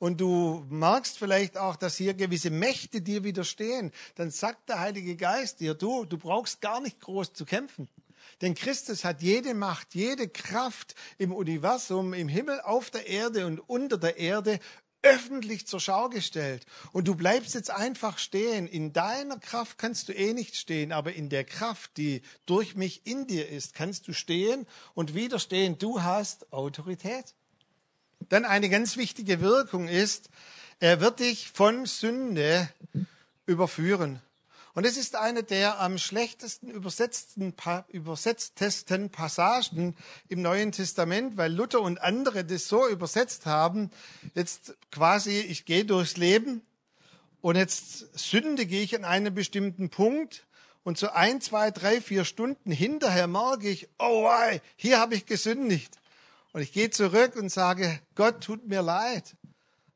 und 0.00 0.20
du 0.20 0.66
merkst 0.70 1.16
vielleicht 1.16 1.56
auch, 1.56 1.76
dass 1.76 1.96
hier 1.96 2.14
gewisse 2.14 2.50
Mächte 2.50 3.00
dir 3.00 3.22
widerstehen, 3.22 3.92
dann 4.16 4.32
sagt 4.32 4.68
der 4.68 4.80
Heilige 4.80 5.14
Geist 5.14 5.60
dir, 5.60 5.74
du, 5.74 6.04
du 6.04 6.18
brauchst 6.18 6.60
gar 6.60 6.80
nicht 6.80 6.98
groß 6.98 7.32
zu 7.32 7.44
kämpfen. 7.44 7.88
Denn 8.40 8.56
Christus 8.56 9.04
hat 9.04 9.22
jede 9.22 9.54
Macht, 9.54 9.94
jede 9.94 10.28
Kraft 10.28 10.96
im 11.16 11.32
Universum, 11.32 12.12
im 12.12 12.26
Himmel, 12.26 12.60
auf 12.62 12.90
der 12.90 13.06
Erde 13.06 13.46
und 13.46 13.60
unter 13.60 13.98
der 13.98 14.16
Erde 14.16 14.58
öffentlich 15.02 15.66
zur 15.66 15.80
Schau 15.80 16.08
gestellt. 16.08 16.66
Und 16.92 17.06
du 17.08 17.14
bleibst 17.14 17.54
jetzt 17.54 17.70
einfach 17.70 18.18
stehen. 18.18 18.66
In 18.66 18.92
deiner 18.92 19.38
Kraft 19.38 19.78
kannst 19.78 20.08
du 20.08 20.12
eh 20.12 20.32
nicht 20.32 20.56
stehen, 20.56 20.92
aber 20.92 21.14
in 21.14 21.28
der 21.28 21.44
Kraft, 21.44 21.96
die 21.96 22.22
durch 22.44 22.74
mich 22.74 23.06
in 23.06 23.26
dir 23.26 23.48
ist, 23.48 23.74
kannst 23.74 24.08
du 24.08 24.12
stehen 24.12 24.66
und 24.94 25.14
widerstehen. 25.14 25.78
Du 25.78 26.02
hast 26.02 26.52
Autorität. 26.52 27.34
Dann 28.28 28.44
eine 28.44 28.68
ganz 28.68 28.96
wichtige 28.96 29.40
Wirkung 29.40 29.88
ist, 29.88 30.28
er 30.80 31.00
wird 31.00 31.20
dich 31.20 31.50
von 31.52 31.86
Sünde 31.86 32.68
überführen. 33.46 34.20
Und 34.76 34.84
es 34.84 34.98
ist 34.98 35.16
eine 35.16 35.42
der 35.42 35.80
am 35.80 35.96
schlechtesten 35.96 36.68
übersetzten, 36.68 37.54
übersetztesten 37.88 39.08
Passagen 39.08 39.96
im 40.28 40.42
Neuen 40.42 40.70
Testament, 40.70 41.38
weil 41.38 41.50
Luther 41.50 41.80
und 41.80 42.02
andere 42.02 42.44
das 42.44 42.68
so 42.68 42.86
übersetzt 42.86 43.46
haben, 43.46 43.90
jetzt 44.34 44.76
quasi, 44.92 45.40
ich 45.40 45.64
gehe 45.64 45.86
durchs 45.86 46.18
Leben 46.18 46.60
und 47.40 47.56
jetzt 47.56 48.18
sündige 48.18 48.78
ich 48.78 48.94
an 48.94 49.06
einem 49.06 49.34
bestimmten 49.34 49.88
Punkt 49.88 50.44
und 50.84 50.98
so 50.98 51.08
ein, 51.08 51.40
zwei, 51.40 51.70
drei, 51.70 52.02
vier 52.02 52.26
Stunden 52.26 52.70
hinterher 52.70 53.28
merke 53.28 53.70
ich, 53.70 53.88
oh, 53.98 54.24
wei, 54.24 54.60
hier 54.76 55.00
habe 55.00 55.14
ich 55.14 55.24
gesündigt. 55.24 55.96
Und 56.52 56.60
ich 56.60 56.74
gehe 56.74 56.90
zurück 56.90 57.34
und 57.36 57.48
sage, 57.48 57.98
Gott 58.14 58.44
tut 58.44 58.68
mir 58.68 58.82
leid. 58.82 59.36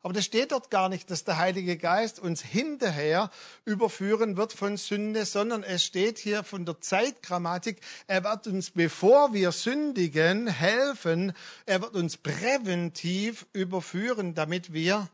Aber 0.03 0.15
das 0.15 0.25
steht 0.25 0.53
dort 0.53 0.71
gar 0.71 0.89
nicht, 0.89 1.11
dass 1.11 1.25
der 1.25 1.37
Heilige 1.37 1.77
Geist 1.77 2.21
uns 2.21 2.43
hinterher 2.43 3.31
überführen 3.67 4.39
wird 4.39 4.55
von 4.55 4.79
Sünde, 4.79 5.27
sondern 5.27 5.63
es 5.63 5.85
steht 5.85 6.19
hier 6.19 6.43
von 6.43 6.65
der 6.65 6.81
Zeitgrammatik, 6.81 7.81
er 8.07 8.25
wird 8.25 8.47
uns, 8.47 8.71
bevor 8.71 9.35
wir 9.35 9.53
sündigen, 9.53 10.47
helfen, 10.47 11.35
er 11.67 11.83
wird 11.83 11.95
uns 11.95 12.17
präventiv 12.17 13.47
überführen, 13.53 14.35
damit 14.35 14.73
wir 14.73 15.09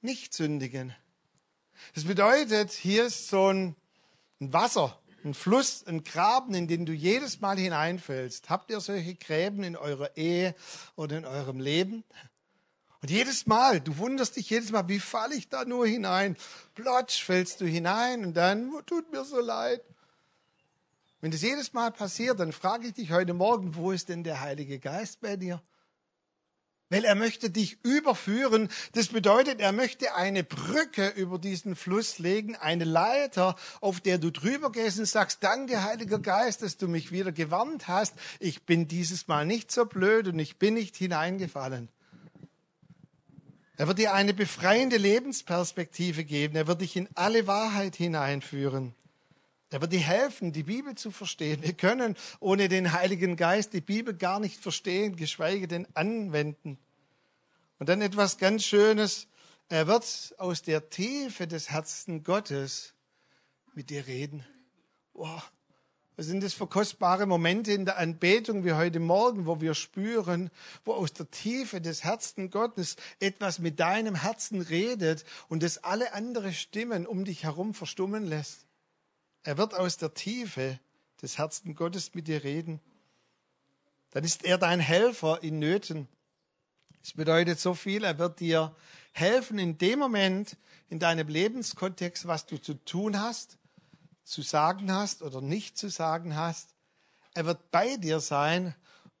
nicht 0.00 0.34
sündigen. 0.34 0.92
Das 1.94 2.04
bedeutet, 2.04 2.72
hier 2.72 3.06
ist 3.06 3.28
so 3.28 3.52
ein, 3.52 3.76
Wasser, 4.40 4.98
ein 5.24 5.34
Fluss, 5.34 5.86
ein 5.86 6.02
Graben, 6.02 6.54
in 6.54 6.66
den 6.66 6.84
du 6.84 6.92
jedes 6.92 7.40
Mal 7.40 7.58
hineinfällst. 7.58 8.50
Habt 8.50 8.70
ihr 8.70 8.80
solche 8.80 9.14
Gräben 9.14 9.62
in 9.62 9.76
eurer 9.76 10.16
Ehe 10.16 10.54
oder 10.96 11.16
in 11.16 11.24
eurem 11.24 11.60
Leben? 11.60 12.02
Und 13.02 13.10
jedes 13.10 13.46
Mal, 13.46 13.80
du 13.80 13.98
wunderst 13.98 14.36
dich 14.36 14.50
jedes 14.50 14.70
Mal, 14.72 14.88
wie 14.88 15.00
falle 15.00 15.34
ich 15.34 15.48
da 15.48 15.64
nur 15.64 15.86
hinein? 15.86 16.36
Plotsch, 16.74 17.22
fällst 17.22 17.60
du 17.60 17.66
hinein 17.66 18.24
und 18.24 18.34
dann, 18.34 18.72
tut 18.86 19.12
mir 19.12 19.24
so 19.24 19.40
leid. 19.40 19.82
Wenn 21.20 21.30
das 21.30 21.42
jedes 21.42 21.72
Mal 21.72 21.90
passiert, 21.92 22.40
dann 22.40 22.52
frage 22.52 22.88
ich 22.88 22.94
dich 22.94 23.10
heute 23.10 23.34
Morgen, 23.34 23.74
wo 23.74 23.90
ist 23.90 24.08
denn 24.08 24.22
der 24.22 24.40
Heilige 24.40 24.78
Geist 24.78 25.20
bei 25.20 25.36
dir? 25.36 25.62
Weil 26.88 27.04
er 27.04 27.16
möchte 27.16 27.50
dich 27.50 27.84
überführen. 27.84 28.68
Das 28.92 29.08
bedeutet, 29.08 29.60
er 29.60 29.72
möchte 29.72 30.14
eine 30.14 30.44
Brücke 30.44 31.08
über 31.08 31.38
diesen 31.38 31.74
Fluss 31.74 32.18
legen, 32.20 32.54
eine 32.54 32.84
Leiter, 32.84 33.56
auf 33.80 34.00
der 34.00 34.18
du 34.18 34.30
drüber 34.30 34.70
gehst 34.70 35.00
und 35.00 35.06
sagst, 35.06 35.42
danke 35.42 35.82
Heiliger 35.82 36.20
Geist, 36.20 36.62
dass 36.62 36.76
du 36.76 36.86
mich 36.86 37.10
wieder 37.10 37.32
gewarnt 37.32 37.88
hast. 37.88 38.14
Ich 38.38 38.64
bin 38.64 38.86
dieses 38.86 39.26
Mal 39.26 39.46
nicht 39.46 39.72
so 39.72 39.84
blöd 39.84 40.28
und 40.28 40.38
ich 40.38 40.58
bin 40.58 40.74
nicht 40.74 40.94
hineingefallen. 40.96 41.88
Er 43.76 43.86
wird 43.86 43.98
dir 43.98 44.14
eine 44.14 44.32
befreiende 44.32 44.96
Lebensperspektive 44.96 46.24
geben. 46.24 46.56
Er 46.56 46.66
wird 46.66 46.80
dich 46.80 46.96
in 46.96 47.08
alle 47.14 47.46
Wahrheit 47.46 47.96
hineinführen. 47.96 48.94
Er 49.70 49.80
wird 49.80 49.92
dir 49.92 50.00
helfen, 50.00 50.52
die 50.52 50.62
Bibel 50.62 50.94
zu 50.94 51.10
verstehen. 51.10 51.62
Wir 51.62 51.74
können 51.74 52.16
ohne 52.40 52.68
den 52.68 52.92
Heiligen 52.92 53.36
Geist 53.36 53.72
die 53.72 53.80
Bibel 53.80 54.14
gar 54.14 54.40
nicht 54.40 54.60
verstehen, 54.60 55.16
geschweige 55.16 55.68
denn 55.68 55.86
anwenden. 55.94 56.78
Und 57.78 57.88
dann 57.88 58.00
etwas 58.00 58.38
ganz 58.38 58.64
Schönes. 58.64 59.26
Er 59.68 59.86
wird 59.86 60.34
aus 60.38 60.62
der 60.62 60.88
Tiefe 60.88 61.46
des 61.46 61.70
Herzens 61.70 62.24
Gottes 62.24 62.94
mit 63.74 63.90
dir 63.90 64.06
reden. 64.06 64.46
Wow. 65.12 65.42
Was 66.16 66.26
sind 66.26 66.42
das 66.42 66.54
für 66.54 66.66
kostbare 66.66 67.26
Momente 67.26 67.72
in 67.72 67.84
der 67.84 67.98
Anbetung 67.98 68.64
wie 68.64 68.72
heute 68.72 69.00
Morgen, 69.00 69.44
wo 69.44 69.60
wir 69.60 69.74
spüren, 69.74 70.50
wo 70.86 70.94
aus 70.94 71.12
der 71.12 71.30
Tiefe 71.30 71.82
des 71.82 72.04
Herzens 72.04 72.50
Gottes 72.50 72.96
etwas 73.20 73.58
mit 73.58 73.80
deinem 73.80 74.14
Herzen 74.14 74.62
redet 74.62 75.26
und 75.48 75.62
es 75.62 75.84
alle 75.84 76.14
andere 76.14 76.54
Stimmen 76.54 77.06
um 77.06 77.26
dich 77.26 77.44
herum 77.44 77.74
verstummen 77.74 78.24
lässt. 78.24 78.66
Er 79.42 79.58
wird 79.58 79.74
aus 79.74 79.98
der 79.98 80.14
Tiefe 80.14 80.80
des 81.20 81.36
Herzens 81.36 81.76
Gottes 81.76 82.14
mit 82.14 82.28
dir 82.28 82.42
reden. 82.42 82.80
Dann 84.12 84.24
ist 84.24 84.42
er 84.42 84.56
dein 84.56 84.80
Helfer 84.80 85.42
in 85.42 85.58
Nöten. 85.58 86.08
Das 87.02 87.12
bedeutet 87.12 87.60
so 87.60 87.74
viel, 87.74 88.04
er 88.04 88.18
wird 88.18 88.40
dir 88.40 88.74
helfen 89.12 89.58
in 89.58 89.76
dem 89.76 89.98
Moment, 89.98 90.56
in 90.88 90.98
deinem 90.98 91.28
Lebenskontext, 91.28 92.26
was 92.26 92.46
du 92.46 92.56
zu 92.56 92.72
tun 92.86 93.20
hast 93.20 93.58
zu 94.26 94.42
sagen 94.42 94.92
hast 94.92 95.22
oder 95.22 95.40
nicht 95.40 95.78
zu 95.78 95.88
sagen 95.88 96.36
hast. 96.36 96.74
Er 97.34 97.46
wird 97.46 97.70
bei 97.70 97.96
dir 97.96 98.20
sein 98.20 98.74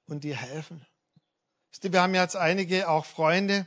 und 0.06 0.24
dir 0.24 0.36
helfen. 0.36 0.84
Wir 1.80 2.02
haben 2.02 2.14
jetzt 2.14 2.36
einige 2.36 2.88
auch 2.88 3.04
Freunde, 3.04 3.66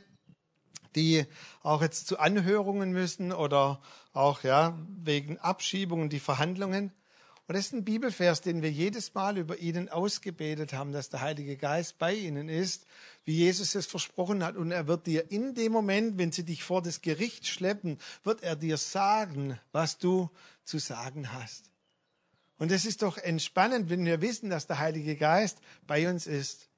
die 0.94 1.24
auch 1.62 1.80
jetzt 1.80 2.06
zu 2.06 2.18
Anhörungen 2.18 2.92
müssen 2.92 3.32
oder 3.32 3.80
auch 4.12 4.42
ja 4.42 4.78
wegen 4.88 5.38
Abschiebungen 5.38 6.10
die 6.10 6.20
Verhandlungen. 6.20 6.92
Und 7.50 7.56
das 7.56 7.66
ist 7.66 7.72
ein 7.72 7.84
Bibelvers, 7.84 8.42
den 8.42 8.62
wir 8.62 8.70
jedes 8.70 9.12
Mal 9.14 9.36
über 9.36 9.58
ihnen 9.58 9.88
ausgebetet 9.88 10.72
haben, 10.72 10.92
dass 10.92 11.08
der 11.08 11.20
Heilige 11.20 11.56
Geist 11.56 11.98
bei 11.98 12.14
ihnen 12.14 12.48
ist, 12.48 12.86
wie 13.24 13.34
Jesus 13.34 13.74
es 13.74 13.86
versprochen 13.86 14.44
hat. 14.44 14.54
Und 14.54 14.70
er 14.70 14.86
wird 14.86 15.08
dir 15.08 15.32
in 15.32 15.56
dem 15.56 15.72
Moment, 15.72 16.16
wenn 16.16 16.30
sie 16.30 16.44
dich 16.44 16.62
vor 16.62 16.80
das 16.80 17.02
Gericht 17.02 17.48
schleppen, 17.48 17.98
wird 18.22 18.44
er 18.44 18.54
dir 18.54 18.76
sagen, 18.76 19.58
was 19.72 19.98
du 19.98 20.30
zu 20.62 20.78
sagen 20.78 21.32
hast. 21.32 21.72
Und 22.58 22.70
es 22.70 22.84
ist 22.84 23.02
doch 23.02 23.18
entspannend, 23.18 23.90
wenn 23.90 24.04
wir 24.04 24.20
wissen, 24.20 24.48
dass 24.48 24.68
der 24.68 24.78
Heilige 24.78 25.16
Geist 25.16 25.58
bei 25.88 26.08
uns 26.08 26.28
ist. 26.28 26.68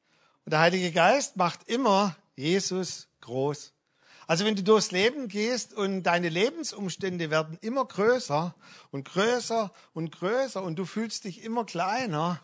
Und 0.46 0.52
der 0.52 0.60
Heilige 0.60 0.90
Geist 0.90 1.36
macht 1.36 1.68
immer 1.68 2.16
Jesus 2.34 3.08
groß. 3.20 3.74
Also 4.26 4.44
wenn 4.44 4.54
du 4.54 4.62
durchs 4.62 4.90
Leben 4.90 5.28
gehst 5.28 5.74
und 5.74 6.04
deine 6.04 6.28
Lebensumstände 6.28 7.30
werden 7.30 7.58
immer 7.60 7.84
größer 7.84 8.54
und 8.90 9.04
größer 9.04 9.72
und 9.92 10.12
größer 10.12 10.62
und 10.62 10.76
du 10.76 10.84
fühlst 10.84 11.24
dich 11.24 11.42
immer 11.42 11.64
kleiner, 11.64 12.40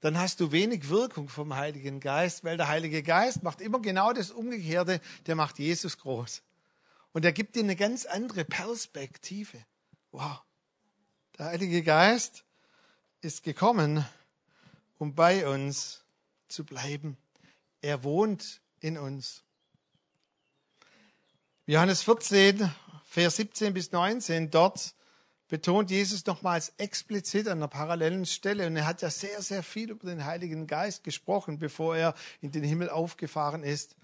dann 0.00 0.18
hast 0.18 0.40
du 0.40 0.52
wenig 0.52 0.88
Wirkung 0.88 1.28
vom 1.28 1.54
Heiligen 1.56 2.00
Geist, 2.00 2.44
weil 2.44 2.56
der 2.56 2.68
Heilige 2.68 3.02
Geist 3.02 3.42
macht 3.42 3.60
immer 3.60 3.80
genau 3.80 4.12
das 4.12 4.30
Umgekehrte, 4.30 5.00
der 5.26 5.34
macht 5.34 5.58
Jesus 5.58 5.98
groß. 5.98 6.42
Und 7.12 7.24
er 7.24 7.32
gibt 7.32 7.56
dir 7.56 7.62
eine 7.62 7.76
ganz 7.76 8.06
andere 8.06 8.44
Perspektive. 8.44 9.58
Wow. 10.12 10.40
Der 11.36 11.46
Heilige 11.46 11.82
Geist 11.82 12.44
ist 13.20 13.42
gekommen, 13.42 14.04
um 14.98 15.14
bei 15.14 15.48
uns 15.48 16.04
zu 16.48 16.64
bleiben. 16.64 17.16
Er 17.80 18.04
wohnt 18.04 18.60
in 18.80 18.98
uns. 18.98 19.42
Johannes 21.70 22.00
14, 22.00 22.70
Vers 23.04 23.36
17 23.36 23.74
bis 23.74 23.92
19, 23.92 24.50
dort 24.50 24.94
betont 25.48 25.90
Jesus 25.90 26.24
nochmals 26.24 26.72
explizit 26.78 27.46
an 27.46 27.58
einer 27.58 27.68
parallelen 27.68 28.24
Stelle. 28.24 28.66
Und 28.66 28.76
er 28.76 28.86
hat 28.86 29.02
ja 29.02 29.10
sehr, 29.10 29.42
sehr 29.42 29.62
viel 29.62 29.90
über 29.90 30.08
den 30.08 30.24
Heiligen 30.24 30.66
Geist 30.66 31.04
gesprochen, 31.04 31.58
bevor 31.58 31.94
er 31.94 32.14
in 32.40 32.52
den 32.52 32.64
Himmel 32.64 32.88
aufgefahren 32.88 33.64
ist. 33.64 33.96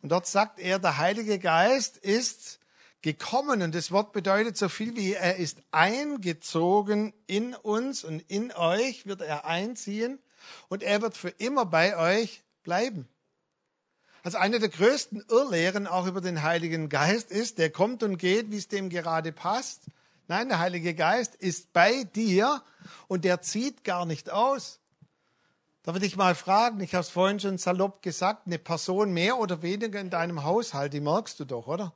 Und 0.00 0.12
dort 0.12 0.28
sagt 0.28 0.60
er, 0.60 0.78
der 0.78 0.98
Heilige 0.98 1.40
Geist 1.40 1.96
ist 1.96 2.60
gekommen. 3.02 3.62
Und 3.62 3.74
das 3.74 3.90
Wort 3.90 4.12
bedeutet 4.12 4.56
so 4.56 4.68
viel 4.68 4.94
wie 4.94 5.14
er 5.14 5.38
ist 5.38 5.60
eingezogen 5.72 7.12
in 7.26 7.56
uns 7.56 8.04
und 8.04 8.20
in 8.30 8.52
euch 8.52 9.06
wird 9.06 9.22
er 9.22 9.44
einziehen. 9.44 10.20
und 10.68 10.84
er 10.84 11.02
wird 11.02 11.16
für 11.16 11.30
immer 11.30 11.66
bei 11.66 11.96
euch 11.96 12.44
bleiben. 12.62 13.08
Also 14.22 14.38
eine 14.38 14.58
der 14.58 14.68
größten 14.68 15.24
Irrlehren 15.30 15.86
auch 15.86 16.06
über 16.06 16.20
den 16.20 16.42
Heiligen 16.42 16.88
Geist 16.88 17.30
ist, 17.30 17.58
der 17.58 17.70
kommt 17.70 18.02
und 18.02 18.18
geht, 18.18 18.50
wie 18.50 18.56
es 18.56 18.68
dem 18.68 18.90
gerade 18.90 19.32
passt. 19.32 19.82
Nein, 20.26 20.48
der 20.48 20.58
Heilige 20.58 20.94
Geist 20.94 21.34
ist 21.36 21.72
bei 21.72 22.04
dir 22.04 22.62
und 23.06 23.24
der 23.24 23.40
zieht 23.40 23.84
gar 23.84 24.04
nicht 24.04 24.30
aus. 24.30 24.80
Da 25.84 25.94
würde 25.94 26.04
ich 26.04 26.16
mal 26.16 26.34
fragen, 26.34 26.80
ich 26.80 26.94
habe 26.94 27.02
es 27.02 27.08
vorhin 27.08 27.40
schon 27.40 27.56
salopp 27.56 28.02
gesagt, 28.02 28.46
eine 28.46 28.58
Person 28.58 29.12
mehr 29.12 29.38
oder 29.38 29.62
weniger 29.62 30.00
in 30.00 30.10
deinem 30.10 30.42
Haushalt, 30.44 30.92
die 30.92 31.00
merkst 31.00 31.40
du 31.40 31.46
doch, 31.46 31.66
oder? 31.66 31.94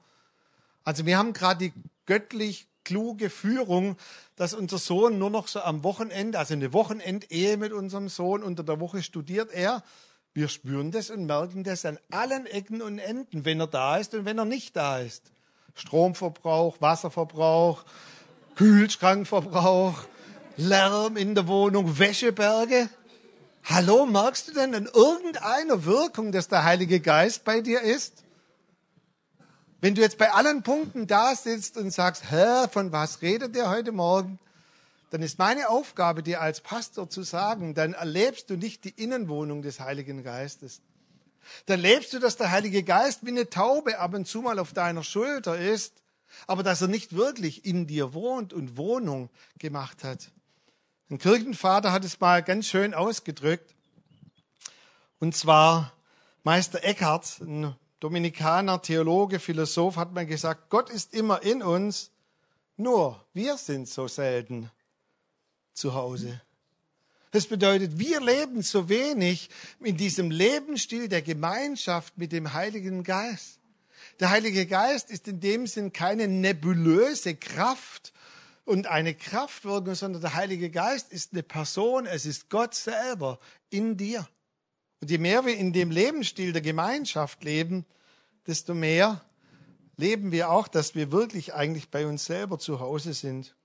Also 0.85 1.05
wir 1.05 1.19
haben 1.19 1.35
gerade 1.35 1.59
die 1.59 1.73
göttlich 2.07 2.67
kluge 2.85 3.31
Führung, 3.31 3.97
dass 4.37 4.55
unser 4.55 4.79
Sohn 4.79 5.19
nur 5.19 5.31
noch 5.31 5.47
so 5.47 5.61
am 5.61 5.85
Wochenende, 5.85 6.39
also 6.39 6.55
eine 6.55 6.73
Wochenendehe 6.73 7.57
mit 7.57 7.73
unserem 7.73 8.09
Sohn, 8.09 8.43
unter 8.43 8.65
der 8.65 8.81
Woche 8.81 9.03
studiert 9.03 9.53
er. 9.53 9.83
Wir 10.35 10.49
spüren 10.49 10.91
das 10.91 11.11
und 11.11 11.27
merken 11.27 11.63
das 11.63 11.85
an 11.85 11.99
allen 12.11 12.47
Ecken 12.47 12.81
und 12.81 12.99
Enden, 12.99 13.45
wenn 13.45 13.61
er 13.61 13.67
da 13.67 13.99
ist 13.99 14.15
und 14.15 14.25
wenn 14.25 14.39
er 14.39 14.47
nicht 14.47 14.75
da 14.75 14.99
ist. 14.99 15.31
Stromverbrauch, 15.75 16.81
Wasserverbrauch, 16.81 17.85
Kühlschrankverbrauch, 18.57 20.05
Lärm 20.57 21.19
in 21.19 21.35
der 21.35 21.49
Wohnung, 21.49 21.99
Wäscheberge. 21.99 22.89
Hallo, 23.65 24.07
merkst 24.07 24.49
du 24.49 24.53
denn 24.55 24.73
in 24.73 24.87
irgendeiner 24.87 25.85
Wirkung, 25.85 26.33
dass 26.33 26.49
der 26.49 26.65
Heilige 26.65 27.01
Geist 27.01 27.45
bei 27.45 27.61
dir 27.61 27.83
ist? 27.83 28.25
Wenn 29.83 29.95
du 29.95 30.01
jetzt 30.01 30.17
bei 30.17 30.33
allen 30.33 30.63
Punkten 30.63 31.07
da 31.07 31.35
sitzt 31.35 31.77
und 31.77 31.91
sagst, 31.91 32.31
hä, 32.31 32.69
von 32.71 32.91
was 32.91 33.21
redet 33.21 33.55
der 33.55 33.69
heute 33.69 33.93
Morgen? 33.93 34.39
Dann 35.13 35.21
ist 35.21 35.39
meine 35.39 35.69
Aufgabe, 35.69 36.23
dir 36.23 36.41
als 36.41 36.63
Pastor 36.63 37.11
zu 37.11 37.23
sagen, 37.23 37.75
dann 37.75 37.93
erlebst 37.93 38.49
du 38.49 38.57
nicht 38.57 38.85
die 38.85 38.95
Innenwohnung 38.97 39.61
des 39.61 39.79
Heiligen 39.79 40.25
Geistes. 40.25 40.81
Dann 41.67 41.81
lebst 41.81 42.15
du, 42.15 42.19
dass 42.19 42.39
der 42.39 42.51
Heilige 42.51 42.83
Geist 42.83 43.21
wie 43.23 43.29
eine 43.29 43.51
Taube 43.51 43.99
ab 43.99 44.15
und 44.15 44.27
zu 44.27 44.41
mal 44.41 44.59
auf 44.59 44.73
deiner 44.73 45.05
Schulter 45.05 45.59
ist, 45.59 45.93
aber 46.47 46.63
dass 46.63 46.81
er 46.81 46.89
nicht 46.89 47.15
wirklich 47.15 47.67
in 47.67 47.87
dir 47.87 48.15
wohnt 48.15 48.55
und 48.55 48.79
Wohnung 48.79 49.29
gemacht 49.59 50.03
hat. 50.03 50.31
Ein 51.11 51.19
Kirchenvater 51.19 51.93
hat 51.93 52.07
es 52.07 52.19
mal 52.19 52.43
ganz 52.43 52.69
schön 52.69 52.95
ausgedrückt. 52.95 53.75
Und 55.19 55.37
zwar 55.37 55.93
Meister 56.43 56.85
Eckhart, 56.85 57.39
ein 57.43 57.77
Dominikaner, 58.01 58.81
Theologe, 58.81 59.41
Philosoph 59.41 59.97
hat 59.97 60.15
mal 60.15 60.25
gesagt, 60.25 60.71
Gott 60.71 60.89
ist 60.89 61.13
immer 61.13 61.43
in 61.43 61.63
uns, 61.63 62.13
nur 62.79 63.23
wir 63.35 63.59
sind 63.59 63.91
so 63.91 64.09
selten 64.09 64.71
zu 65.73 65.95
Hause. 65.95 66.41
Das 67.33 67.47
bedeutet, 67.47 67.99
wir 67.99 68.21
leben 68.21 68.63
so 68.63 68.89
wenig 68.91 69.49
in 69.81 69.97
diesem 69.97 70.31
Lebensstil 70.31 71.09
der 71.09 71.23
Gemeinschaft 71.23 72.19
mit 72.19 72.31
dem 72.31 72.53
Heiligen 72.53 73.05
Geist. 73.05 73.59
Der 74.21 74.31
Heilige 74.31 74.67
Geist 74.67 75.11
ist 75.11 75.27
in 75.29 75.41
dem 75.41 75.67
Sinn 75.67 75.93
keine 75.93 76.29
nebulöse 76.29 77.35
Kraft 77.35 78.13
und 78.65 78.87
eine 78.87 79.15
Kraftwirkung, 79.15 79.95
sondern 79.95 80.21
der 80.21 80.35
Heilige 80.35 80.71
Geist 80.71 81.11
ist 81.11 81.33
eine 81.33 81.43
Person, 81.43 82.07
es 82.07 82.27
ist 82.27 82.51
Gott 82.51 82.75
selber 82.75 83.39
in 83.71 83.97
dir. 83.97 84.29
Und 85.01 85.11
je 85.11 85.19
mehr 85.19 85.45
wir 85.47 85.57
in 85.57 85.73
dem 85.73 85.91
Lebensstil 85.91 86.53
der 86.53 86.63
Gemeinschaft 86.63 87.43
leben, 87.43 87.87
desto 88.47 88.75
mehr 88.75 89.25
leben 89.97 90.33
wir 90.33 90.51
auch, 90.51 90.69
dass 90.69 90.95
wir 90.95 91.11
wirklich 91.11 91.55
eigentlich 91.55 91.91
bei 91.91 92.07
uns 92.07 92.25
selber 92.27 92.59
zu 92.59 92.79
Hause 92.79 93.15
sind. 93.15 93.57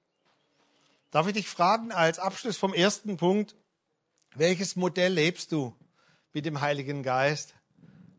Darf 1.12 1.28
ich 1.28 1.34
dich 1.34 1.48
fragen 1.48 1.92
als 1.92 2.20
Abschluss 2.20 2.58
vom 2.58 2.74
ersten 2.74 3.16
Punkt, 3.16 3.56
welches 4.36 4.76
Modell 4.76 5.14
lebst 5.14 5.54
du 5.54 5.74
mit 6.34 6.46
dem 6.46 6.60
Heiligen 6.60 7.02
Geist? 7.02 7.54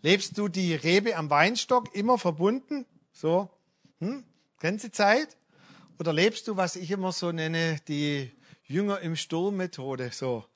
Lebst 0.00 0.38
du 0.38 0.48
die 0.48 0.74
Rebe 0.74 1.14
am 1.16 1.28
Weinstock 1.28 1.94
immer 1.94 2.16
verbunden? 2.16 2.86
So, 3.12 3.50
hm? 3.98 4.24
ganze 4.58 4.90
Zeit? 4.90 5.36
Oder 5.98 6.14
lebst 6.14 6.48
du, 6.48 6.56
was 6.56 6.76
ich 6.76 6.90
immer 6.90 7.12
so 7.12 7.30
nenne, 7.30 7.78
die 7.88 8.30
Jünger 8.64 9.00
im 9.00 9.16
Sturm 9.16 9.56
Methode? 9.56 10.10
So, 10.10 10.46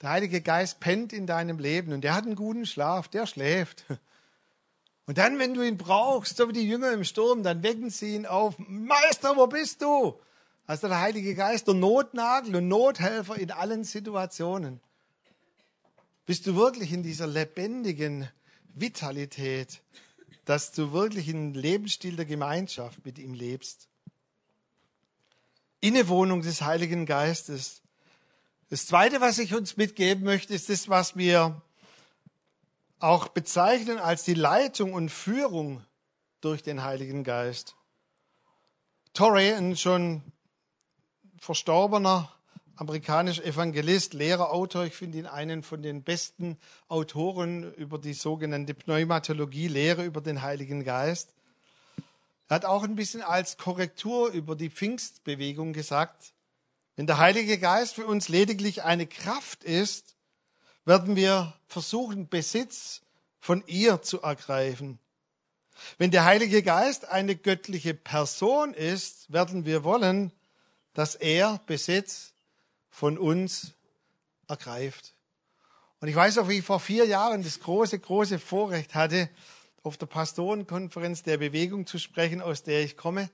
der 0.00 0.10
Heilige 0.10 0.40
Geist 0.40 0.80
pennt 0.80 1.12
in 1.12 1.26
deinem 1.26 1.58
Leben 1.58 1.92
und 1.92 2.02
der 2.02 2.14
hat 2.14 2.24
einen 2.24 2.36
guten 2.36 2.64
Schlaf, 2.64 3.08
der 3.08 3.26
schläft. 3.26 3.84
Und 5.06 5.18
dann, 5.18 5.38
wenn 5.38 5.52
du 5.52 5.60
ihn 5.60 5.76
brauchst, 5.76 6.38
so 6.38 6.48
wie 6.48 6.54
die 6.54 6.66
Jünger 6.66 6.90
im 6.92 7.04
Sturm, 7.04 7.42
dann 7.42 7.62
wecken 7.62 7.90
sie 7.90 8.14
ihn 8.14 8.24
auf. 8.24 8.54
Meister, 8.56 9.36
wo 9.36 9.46
bist 9.46 9.82
du? 9.82 10.18
Also 10.66 10.88
der 10.88 11.00
Heilige 11.00 11.34
Geist, 11.34 11.66
der 11.66 11.74
Notnagel 11.74 12.56
und 12.56 12.68
Nothelfer 12.68 13.36
in 13.36 13.50
allen 13.50 13.84
Situationen. 13.84 14.80
Bist 16.26 16.46
du 16.46 16.56
wirklich 16.56 16.92
in 16.92 17.02
dieser 17.02 17.26
lebendigen 17.26 18.28
Vitalität, 18.74 19.82
dass 20.46 20.72
du 20.72 20.92
wirklich 20.92 21.28
in 21.28 21.52
Lebensstil 21.52 22.16
der 22.16 22.24
Gemeinschaft 22.24 23.04
mit 23.04 23.18
ihm 23.18 23.34
lebst? 23.34 23.88
Innewohnung 25.80 26.40
des 26.40 26.62
Heiligen 26.62 27.04
Geistes. 27.04 27.82
Das 28.70 28.86
Zweite, 28.86 29.20
was 29.20 29.38
ich 29.38 29.54
uns 29.54 29.76
mitgeben 29.76 30.24
möchte, 30.24 30.54
ist 30.54 30.70
das, 30.70 30.88
was 30.88 31.14
wir 31.14 31.60
auch 33.00 33.28
bezeichnen 33.28 33.98
als 33.98 34.24
die 34.24 34.32
Leitung 34.32 34.94
und 34.94 35.10
Führung 35.10 35.84
durch 36.40 36.62
den 36.62 36.82
Heiligen 36.82 37.22
Geist. 37.22 37.76
Torrey, 39.12 39.52
ein 39.52 39.76
schon 39.76 40.22
verstorbener 41.44 42.32
amerikanischer 42.76 43.44
Evangelist, 43.44 44.14
Lehrer, 44.14 44.50
Autor, 44.50 44.86
ich 44.86 44.94
finde 44.94 45.18
ihn 45.18 45.26
einen 45.26 45.62
von 45.62 45.82
den 45.82 46.02
besten 46.02 46.56
Autoren 46.88 47.74
über 47.74 47.98
die 47.98 48.14
sogenannte 48.14 48.72
Pneumatologie, 48.72 49.68
Lehre 49.68 50.06
über 50.06 50.22
den 50.22 50.40
Heiligen 50.40 50.84
Geist. 50.84 51.34
Er 52.48 52.56
hat 52.56 52.64
auch 52.64 52.82
ein 52.82 52.96
bisschen 52.96 53.20
als 53.20 53.58
Korrektur 53.58 54.30
über 54.30 54.56
die 54.56 54.70
Pfingstbewegung 54.70 55.74
gesagt, 55.74 56.32
wenn 56.96 57.06
der 57.06 57.18
Heilige 57.18 57.58
Geist 57.58 57.94
für 57.94 58.06
uns 58.06 58.30
lediglich 58.30 58.82
eine 58.82 59.06
Kraft 59.06 59.64
ist, 59.64 60.16
werden 60.86 61.14
wir 61.14 61.52
versuchen, 61.66 62.28
Besitz 62.28 63.02
von 63.38 63.62
ihr 63.66 64.00
zu 64.00 64.22
ergreifen. 64.22 64.98
Wenn 65.98 66.10
der 66.10 66.24
Heilige 66.24 66.62
Geist 66.62 67.06
eine 67.06 67.36
göttliche 67.36 67.92
Person 67.92 68.72
ist, 68.72 69.30
werden 69.30 69.66
wir 69.66 69.84
wollen, 69.84 70.32
dass 70.94 71.14
er 71.14 71.60
Besitz 71.66 72.32
von 72.88 73.18
uns 73.18 73.74
ergreift. 74.48 75.14
Und 76.00 76.08
ich 76.08 76.14
weiß 76.14 76.38
auch, 76.38 76.48
wie 76.48 76.58
ich 76.58 76.64
vor 76.64 76.80
vier 76.80 77.06
Jahren 77.06 77.42
das 77.42 77.60
große, 77.60 77.98
große 77.98 78.38
Vorrecht 78.38 78.94
hatte, 78.94 79.28
auf 79.82 79.96
der 79.96 80.06
Pastorenkonferenz 80.06 81.22
der 81.22 81.38
Bewegung 81.38 81.86
zu 81.86 81.98
sprechen, 81.98 82.40
aus 82.40 82.62
der 82.62 82.82
ich 82.82 82.96
komme. 82.96 83.30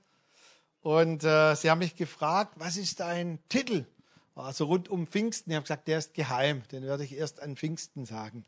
Und 0.81 1.23
äh, 1.25 1.55
sie 1.55 1.71
haben 1.71 1.79
mich 1.79 1.95
gefragt, 1.95 2.55
was 2.57 2.77
ist 2.77 3.01
dein 3.01 3.39
Titel? 3.49 3.87
Also 4.35 4.65
rund 4.65 4.89
um 4.89 5.07
Pfingsten. 5.07 5.51
Ich 5.51 5.57
habe 5.57 5.65
gesagt, 5.65 5.89
der 5.89 5.99
ist 5.99 6.15
geheim, 6.15 6.63
den 6.73 6.85
werde 6.85 7.05
ich 7.05 7.13
erst 7.13 7.41
an 7.41 7.57
Pfingsten 7.57 8.07
sagen. 8.07 8.45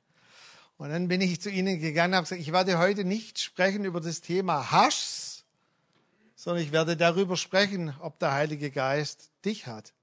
Und 0.79 0.90
dann 0.90 1.09
bin 1.09 1.20
ich 1.20 1.40
zu 1.40 1.51
ihnen 1.51 1.79
gegangen 1.81 2.12
und 2.12 2.16
habe 2.16 2.25
gesagt, 2.25 2.40
ich 2.40 2.53
werde 2.53 2.79
heute 2.79 3.05
nicht 3.05 3.38
sprechen 3.38 3.85
über 3.85 4.01
das 4.01 4.20
Thema 4.20 4.72
Haschs, 4.72 5.32
sondern 6.42 6.64
ich 6.64 6.72
werde 6.72 6.96
darüber 6.96 7.37
sprechen, 7.37 7.94
ob 8.00 8.18
der 8.18 8.33
Heilige 8.33 8.72
Geist 8.72 9.31
dich 9.44 9.68
hat. 9.68 9.94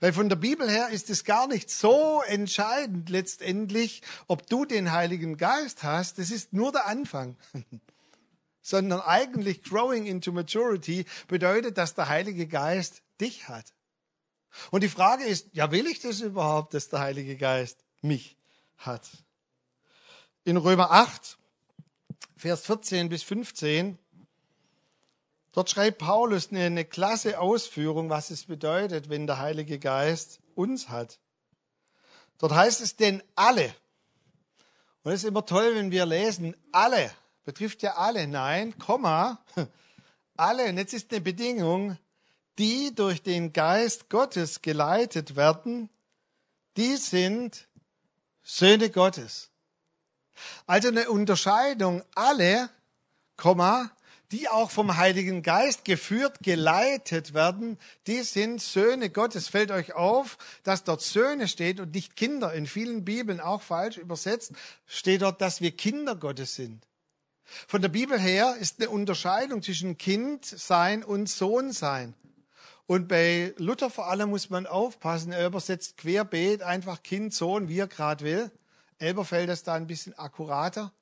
Weil 0.00 0.12
von 0.12 0.28
der 0.28 0.36
Bibel 0.36 0.68
her 0.68 0.90
ist 0.90 1.08
es 1.08 1.24
gar 1.24 1.46
nicht 1.46 1.70
so 1.70 2.20
entscheidend 2.26 3.08
letztendlich, 3.08 4.02
ob 4.26 4.46
du 4.48 4.66
den 4.66 4.92
Heiligen 4.92 5.38
Geist 5.38 5.82
hast. 5.82 6.18
Das 6.18 6.30
ist 6.30 6.52
nur 6.52 6.72
der 6.72 6.84
Anfang. 6.84 7.38
sondern 8.60 9.00
eigentlich 9.00 9.62
growing 9.62 10.04
into 10.04 10.30
maturity 10.30 11.06
bedeutet, 11.26 11.78
dass 11.78 11.94
der 11.94 12.10
Heilige 12.10 12.46
Geist 12.46 13.00
dich 13.18 13.48
hat. 13.48 13.72
Und 14.70 14.82
die 14.82 14.90
Frage 14.90 15.24
ist, 15.24 15.48
ja, 15.52 15.70
will 15.70 15.86
ich 15.86 16.00
das 16.00 16.20
überhaupt, 16.20 16.74
dass 16.74 16.90
der 16.90 17.00
Heilige 17.00 17.36
Geist 17.38 17.82
mich 18.02 18.36
hat? 18.76 19.08
In 20.44 20.58
Römer 20.58 20.90
8, 20.90 21.38
Vers 22.36 22.66
14 22.66 23.08
bis 23.08 23.22
15, 23.22 23.98
dort 25.56 25.70
schreibt 25.70 25.98
Paulus 25.98 26.50
eine, 26.50 26.64
eine 26.64 26.84
klasse 26.84 27.40
Ausführung, 27.40 28.10
was 28.10 28.30
es 28.30 28.44
bedeutet, 28.44 29.08
wenn 29.08 29.26
der 29.26 29.38
Heilige 29.38 29.78
Geist 29.78 30.40
uns 30.54 30.90
hat. 30.90 31.18
Dort 32.36 32.54
heißt 32.54 32.82
es 32.82 32.96
denn 32.96 33.22
alle. 33.34 33.74
Und 35.02 35.12
es 35.12 35.22
ist 35.22 35.28
immer 35.28 35.46
toll, 35.46 35.74
wenn 35.74 35.90
wir 35.90 36.04
lesen, 36.04 36.54
alle 36.72 37.10
betrifft 37.44 37.82
ja 37.82 37.94
alle. 37.94 38.26
Nein, 38.26 38.76
Komma, 38.78 39.42
alle. 40.36 40.68
Und 40.68 40.76
jetzt 40.76 40.92
ist 40.92 41.10
eine 41.10 41.22
Bedingung, 41.22 41.96
die 42.58 42.94
durch 42.94 43.22
den 43.22 43.54
Geist 43.54 44.10
Gottes 44.10 44.60
geleitet 44.60 45.36
werden, 45.36 45.88
die 46.76 46.96
sind 46.96 47.66
Söhne 48.42 48.90
Gottes. 48.90 49.50
Also 50.66 50.88
eine 50.88 51.08
Unterscheidung, 51.08 52.02
alle, 52.14 52.68
Komma, 53.38 53.90
die 54.32 54.48
auch 54.48 54.70
vom 54.70 54.96
Heiligen 54.96 55.42
Geist 55.42 55.84
geführt, 55.84 56.38
geleitet 56.42 57.34
werden, 57.34 57.78
die 58.06 58.22
sind 58.22 58.60
Söhne 58.60 59.10
Gottes. 59.10 59.48
Fällt 59.48 59.70
euch 59.70 59.94
auf, 59.94 60.38
dass 60.62 60.84
dort 60.84 61.02
Söhne 61.02 61.48
steht 61.48 61.80
und 61.80 61.94
nicht 61.94 62.16
Kinder. 62.16 62.52
In 62.52 62.66
vielen 62.66 63.04
Bibeln 63.04 63.40
auch 63.40 63.62
falsch 63.62 63.96
übersetzt 63.96 64.52
steht 64.86 65.22
dort, 65.22 65.40
dass 65.40 65.60
wir 65.60 65.70
Kinder 65.70 66.16
Gottes 66.16 66.54
sind. 66.54 66.86
Von 67.68 67.80
der 67.80 67.88
Bibel 67.88 68.18
her 68.18 68.56
ist 68.58 68.80
eine 68.80 68.90
Unterscheidung 68.90 69.62
zwischen 69.62 69.96
Kind 69.98 70.44
sein 70.44 71.04
und 71.04 71.28
Sohn 71.28 71.72
sein. 71.72 72.14
Und 72.86 73.08
bei 73.08 73.54
Luther 73.56 73.90
vor 73.90 74.08
allem 74.08 74.30
muss 74.30 74.50
man 74.50 74.66
aufpassen, 74.66 75.32
er 75.32 75.46
übersetzt 75.46 75.96
querbeet 75.96 76.62
einfach 76.62 77.02
Kind, 77.02 77.34
Sohn, 77.34 77.68
wie 77.68 77.78
er 77.78 77.88
gerade 77.88 78.24
will. 78.24 78.50
Elberfeld 78.98 79.50
ist 79.50 79.66
da 79.66 79.74
ein 79.74 79.86
bisschen 79.86 80.16
akkurater. 80.18 80.92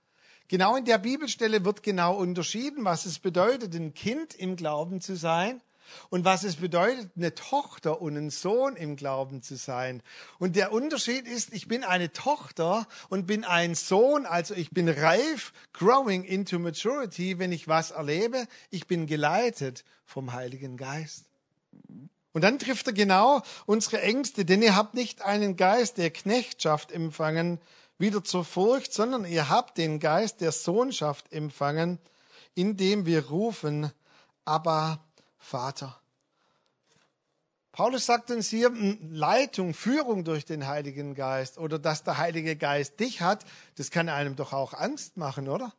Genau 0.49 0.77
in 0.77 0.85
der 0.85 0.99
Bibelstelle 0.99 1.65
wird 1.65 1.83
genau 1.83 2.17
unterschieden, 2.17 2.85
was 2.85 3.07
es 3.07 3.19
bedeutet, 3.19 3.75
ein 3.75 3.95
Kind 3.95 4.35
im 4.35 4.57
Glauben 4.57 5.01
zu 5.01 5.17
sein 5.17 5.63
und 6.11 6.25
was 6.25 6.45
es 6.45 6.57
bedeutet, 6.57 7.11
eine 7.17 7.35
Tochter 7.35 8.01
und 8.01 8.17
ein 8.17 8.31
Sohn 8.31 8.77
im 8.77 8.97
Glauben 8.97 9.43
zu 9.43 9.57
sein. 9.57 10.03
Und 10.39 10.57
der 10.57 10.73
Unterschied 10.73 11.27
ist, 11.27 11.53
ich 11.53 11.69
bin 11.69 11.85
eine 11.85 12.13
Tochter 12.13 12.87
und 13.09 13.27
bin 13.27 13.45
ein 13.45 13.75
Sohn, 13.75 14.27
also 14.27 14.55
ich 14.55 14.71
bin 14.71 14.89
reif, 14.89 15.53
growing 15.73 16.25
into 16.25 16.59
maturity, 16.59 17.39
wenn 17.39 17.53
ich 17.53 17.69
was 17.69 17.91
erlebe. 17.91 18.47
Ich 18.71 18.87
bin 18.87 19.07
geleitet 19.07 19.85
vom 20.05 20.33
Heiligen 20.33 20.77
Geist. 20.77 21.25
Und 22.33 22.43
dann 22.43 22.59
trifft 22.59 22.89
er 22.89 22.93
genau 22.93 23.43
unsere 23.65 24.03
Ängste, 24.03 24.45
denn 24.45 24.61
ihr 24.61 24.75
habt 24.75 24.95
nicht 24.95 25.23
einen 25.23 25.57
Geist 25.57 25.99
der 25.99 26.11
Knechtschaft 26.11 26.91
empfangen, 26.91 27.61
wieder 28.05 28.23
zur 28.23 28.45
Furcht, 28.45 28.93
sondern 28.93 29.25
ihr 29.25 29.49
habt 29.49 29.79
den 29.79 29.99
Geist 29.99 30.43
der 30.43 30.53
Sohnschaft 30.53 31.33
empfangen, 31.33 31.99
indem 32.55 33.07
wir 33.07 33.29
rufen, 33.29 33.91
aber 34.45 35.03
Vater. 35.39 35.99
Paulus 37.73 38.05
sagt 38.05 38.31
uns 38.31 38.51
hier 38.51 38.71
Leitung, 39.11 39.73
Führung 39.73 40.23
durch 40.23 40.45
den 40.45 40.67
Heiligen 40.67 41.15
Geist 41.15 41.57
oder 41.57 41.79
dass 41.79 42.05
der 42.05 42.19
Heilige 42.19 42.57
Geist 42.57 43.01
dich 43.01 43.23
hat, 43.23 43.47
das 43.77 43.91
kann 43.91 44.11
einem 44.11 44.37
doch 44.37 44.53
auch 44.53 44.75
Angst 44.75 45.17
machen, 45.17 45.49
oder? 45.49 45.73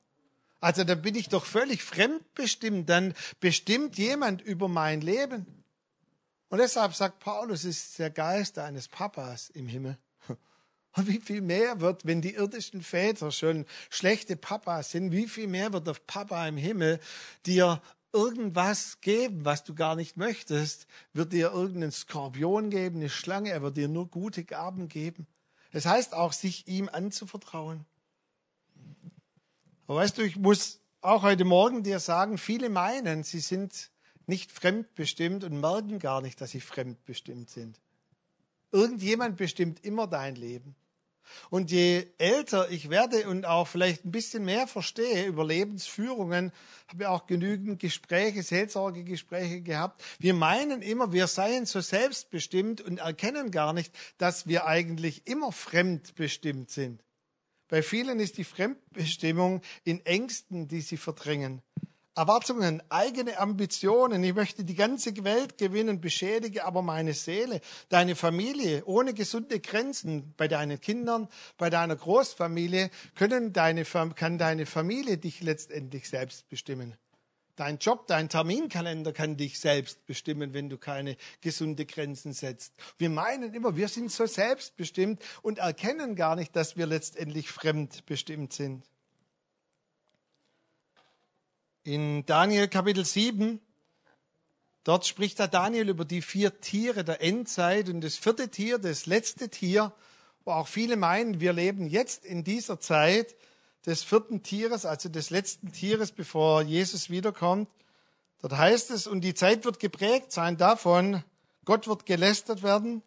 Also 0.59 0.83
dann 0.83 1.03
bin 1.03 1.13
ich 1.13 1.29
doch 1.29 1.45
völlig 1.45 1.83
fremdbestimmt, 1.83 2.89
dann 2.89 3.13
bestimmt 3.39 3.99
jemand 3.99 4.41
über 4.41 4.67
mein 4.67 5.01
Leben. 5.01 5.63
Und 6.49 6.57
deshalb 6.57 6.95
sagt 6.95 7.19
Paulus, 7.19 7.65
ist 7.65 7.99
der 7.99 8.09
Geist 8.09 8.57
eines 8.57 8.88
Papas 8.88 9.51
im 9.51 9.67
Himmel. 9.67 9.99
Und 10.95 11.08
wie 11.08 11.19
viel 11.19 11.41
mehr 11.41 11.81
wird, 11.81 12.05
wenn 12.05 12.21
die 12.21 12.36
irdischen 12.36 12.81
Väter 12.81 13.31
schon 13.31 13.65
schlechte 13.89 14.38
Papas 14.38 14.91
sind, 14.91 15.12
wie 15.12 15.27
viel 15.27 15.47
mehr 15.47 15.73
wird 15.73 15.88
der 15.88 15.95
Papa 16.08 16.47
im 16.47 16.58
Himmel 16.58 16.99
dir 17.45 17.81
irgendwas 18.13 19.01
geben, 19.01 19.43
was 19.43 19.65
du 19.65 19.75
gar 19.75 19.97
nicht 19.97 20.15
möchtest, 20.15 20.88
wird 21.12 21.34
dir 21.34 21.51
irgendeinen 21.51 21.91
Skorpion 21.91 22.69
geben, 22.69 22.97
eine 22.97 23.10
Schlange, 23.10 23.49
er 23.49 23.62
wird 23.62 23.75
dir 23.75 23.89
nur 23.89 24.08
gute 24.08 24.45
Gaben 24.45 24.88
geben. 24.88 25.27
Das 25.73 25.86
heißt 25.86 26.13
auch, 26.13 26.31
sich 26.31 26.65
ihm 26.69 26.88
anzuvertrauen. 26.88 27.86
Aber 29.88 29.97
weißt 29.97 30.17
du, 30.17 30.21
ich 30.21 30.38
muss 30.38 30.79
auch 31.01 31.23
heute 31.23 31.43
Morgen 31.43 31.84
dir 31.84 31.99
sagen, 31.99 32.38
viele 32.38 32.69
meinen, 32.69 33.23
sie 33.23 33.41
sind 33.41 33.91
nicht 34.27 34.49
fremdbestimmt 34.51 35.43
und 35.43 35.60
merken 35.60 35.99
gar 35.99 36.21
nicht, 36.21 36.39
dass 36.39 36.51
sie 36.51 36.62
fremdbestimmt 36.62 37.49
sind. 37.49 37.81
Irgendjemand 38.71 39.36
bestimmt 39.36 39.84
immer 39.84 40.08
dein 40.08 40.36
Leben. 40.36 40.75
Und 41.49 41.71
je 41.71 42.07
älter 42.17 42.69
ich 42.69 42.89
werde 42.89 43.27
und 43.27 43.45
auch 43.45 43.67
vielleicht 43.67 44.05
ein 44.05 44.11
bisschen 44.11 44.45
mehr 44.45 44.67
verstehe 44.67 45.25
über 45.25 45.45
Lebensführungen, 45.45 46.51
habe 46.88 47.03
ich 47.03 47.07
auch 47.07 47.25
genügend 47.25 47.79
Gespräche, 47.79 48.43
Seelsorgegespräche 48.43 49.61
gehabt. 49.61 50.03
Wir 50.19 50.33
meinen 50.33 50.81
immer, 50.81 51.11
wir 51.11 51.27
seien 51.27 51.65
so 51.65 51.81
selbstbestimmt 51.81 52.81
und 52.81 52.99
erkennen 52.99 53.51
gar 53.51 53.73
nicht, 53.73 53.93
dass 54.17 54.47
wir 54.47 54.65
eigentlich 54.67 55.27
immer 55.27 55.51
fremdbestimmt 55.51 56.69
sind. 56.69 57.03
Bei 57.67 57.81
vielen 57.81 58.19
ist 58.19 58.38
die 58.38 58.43
Fremdbestimmung 58.43 59.61
in 59.83 60.05
Ängsten, 60.05 60.67
die 60.67 60.81
sie 60.81 60.97
verdrängen. 60.97 61.61
Erwartungen, 62.15 62.82
eigene 62.89 63.38
Ambitionen. 63.38 64.23
Ich 64.23 64.34
möchte 64.34 64.63
die 64.63 64.75
ganze 64.75 65.13
Welt 65.25 65.58
gewinnen, 65.58 65.99
beschädige 65.99 66.63
aber 66.63 66.82
meine 66.82 67.13
Seele, 67.13 67.60
deine 67.89 68.15
Familie 68.15 68.86
ohne 68.86 69.13
gesunde 69.13 69.60
Grenzen. 69.60 70.34
Bei 70.38 70.47
deinen 70.47 70.80
Kindern, 70.80 71.28
bei 71.58 71.69
deiner 71.69 71.97
Großfamilie 71.97 72.89
können 73.15 73.51
deine, 73.51 73.84
kann 73.84 74.38
deine 74.38 74.65
Familie 74.65 75.17
dich 75.17 75.41
letztendlich 75.41 76.08
selbst 76.08 76.47
bestimmen. 76.47 76.95
Dein 77.58 77.80
Job, 77.80 78.08
dein 78.08 78.30
Terminkalender 78.30 79.12
kann 79.12 79.36
dich 79.36 79.60
selbst 79.60 80.06
bestimmen, 80.06 80.54
wenn 80.54 80.69
du 80.69 80.78
keine 80.78 81.17
gesunde 81.41 81.86
Grenzen 81.86 82.32
setzt. 82.32 82.73
Wir 82.97 83.10
meinen 83.10 83.54
immer, 83.54 83.75
wir 83.75 83.89
sind 83.89 84.12
so 84.12 84.25
selbstbestimmt 84.25 85.21
und 85.41 85.60
erkennen 85.60 86.15
gar 86.15 86.38
nicht, 86.38 86.56
dass 86.56 86.78
wir 86.78 86.86
letztendlich 86.86 87.49
fremdbestimmt 87.49 88.54
sind. 88.54 88.84
In 91.87 92.25
Daniel 92.25 92.67
Kapitel 92.67 93.05
7, 93.05 93.61
dort 94.83 95.05
spricht 95.05 95.39
da 95.39 95.45
Daniel 95.45 95.89
über 95.89 96.03
die 96.03 96.23
vier 96.23 96.59
Tiere 96.59 97.03
der 97.03 97.21
Endzeit 97.21 97.89
und 97.89 98.01
das 98.01 98.15
vierte 98.15 98.49
Tier, 98.49 98.79
das 98.79 99.05
letzte 99.05 99.49
Tier, 99.49 99.93
wo 100.45 100.53
auch 100.53 100.67
viele 100.67 100.95
meinen, 100.97 101.39
wir 101.39 101.53
leben 101.53 101.85
jetzt 101.85 102.25
in 102.25 102.43
dieser 102.43 102.79
Zeit 102.79 103.35
des 103.85 104.01
vierten 104.01 104.41
Tieres, 104.41 104.87
also 104.87 105.09
des 105.09 105.29
letzten 105.29 105.71
Tieres, 105.71 106.11
bevor 106.11 106.63
Jesus 106.63 107.11
wiederkommt. 107.11 107.69
Dort 108.41 108.57
heißt 108.57 108.89
es, 108.89 109.05
und 109.05 109.21
die 109.21 109.35
Zeit 109.35 109.63
wird 109.63 109.79
geprägt 109.79 110.31
sein 110.31 110.57
davon, 110.57 111.23
Gott 111.65 111.87
wird 111.87 112.07
gelästert 112.07 112.63
werden 112.63 113.03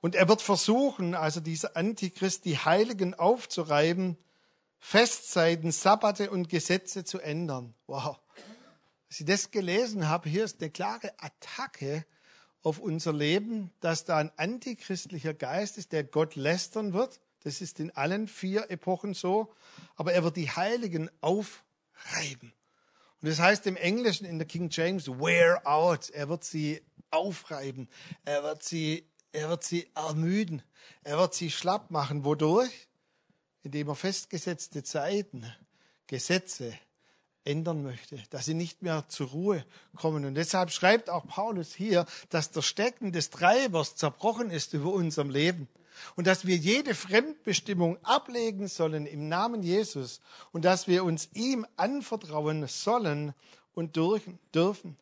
und 0.00 0.14
er 0.14 0.26
wird 0.26 0.40
versuchen, 0.40 1.14
also 1.14 1.40
dieser 1.40 1.76
Antichrist, 1.76 2.46
die 2.46 2.56
Heiligen 2.56 3.12
aufzureiben 3.12 4.16
Festzeiten, 4.80 5.70
Sabbate 5.70 6.30
und 6.30 6.48
Gesetze 6.48 7.04
zu 7.04 7.20
ändern. 7.20 7.74
Wow. 7.86 8.18
Als 9.08 9.20
ich 9.20 9.26
das 9.26 9.50
gelesen 9.50 10.08
habe, 10.08 10.28
hier 10.28 10.44
ist 10.44 10.60
eine 10.60 10.70
klare 10.70 11.12
Attacke 11.18 12.04
auf 12.62 12.78
unser 12.78 13.12
Leben, 13.12 13.72
dass 13.80 14.04
da 14.04 14.16
ein 14.16 14.32
antichristlicher 14.36 15.34
Geist 15.34 15.78
ist, 15.78 15.92
der 15.92 16.04
Gott 16.04 16.34
lästern 16.34 16.92
wird. 16.92 17.20
Das 17.42 17.60
ist 17.60 17.80
in 17.80 17.90
allen 17.92 18.26
vier 18.26 18.70
Epochen 18.70 19.14
so. 19.14 19.52
Aber 19.96 20.12
er 20.12 20.24
wird 20.24 20.36
die 20.36 20.50
Heiligen 20.50 21.10
aufreiben. 21.20 22.52
Und 23.22 23.28
das 23.28 23.38
heißt 23.38 23.66
im 23.66 23.76
Englischen 23.76 24.24
in 24.24 24.38
der 24.38 24.46
King 24.46 24.68
James, 24.70 25.08
wear 25.08 25.66
out. 25.66 26.10
Er 26.10 26.28
wird 26.28 26.44
sie 26.44 26.82
aufreiben. 27.10 27.88
Er 28.24 28.42
wird 28.42 28.62
sie, 28.62 29.06
er 29.32 29.50
wird 29.50 29.64
sie 29.64 29.90
ermüden. 29.94 30.62
Er 31.02 31.18
wird 31.18 31.34
sie 31.34 31.50
schlapp 31.50 31.90
machen. 31.90 32.24
Wodurch? 32.24 32.88
Indem 33.62 33.88
er 33.88 33.94
festgesetzte 33.94 34.82
Zeiten, 34.82 35.44
Gesetze 36.06 36.74
ändern 37.44 37.82
möchte, 37.82 38.22
dass 38.30 38.44
sie 38.44 38.54
nicht 38.54 38.82
mehr 38.82 39.04
zur 39.08 39.28
Ruhe 39.28 39.64
kommen. 39.96 40.24
Und 40.24 40.34
deshalb 40.34 40.70
schreibt 40.70 41.08
auch 41.08 41.26
Paulus 41.26 41.74
hier, 41.74 42.06
dass 42.28 42.50
der 42.50 42.62
Stecken 42.62 43.12
des 43.12 43.30
Treibers 43.30 43.96
zerbrochen 43.96 44.50
ist 44.50 44.74
über 44.74 44.92
unserem 44.92 45.30
Leben 45.30 45.68
und 46.16 46.26
dass 46.26 46.46
wir 46.46 46.56
jede 46.56 46.94
Fremdbestimmung 46.94 47.98
ablegen 48.04 48.68
sollen 48.68 49.06
im 49.06 49.28
Namen 49.28 49.62
Jesus 49.62 50.20
und 50.52 50.64
dass 50.64 50.88
wir 50.88 51.04
uns 51.04 51.28
ihm 51.34 51.66
anvertrauen 51.76 52.66
sollen 52.66 53.34
und 53.72 53.96
dürfen. 53.96 54.96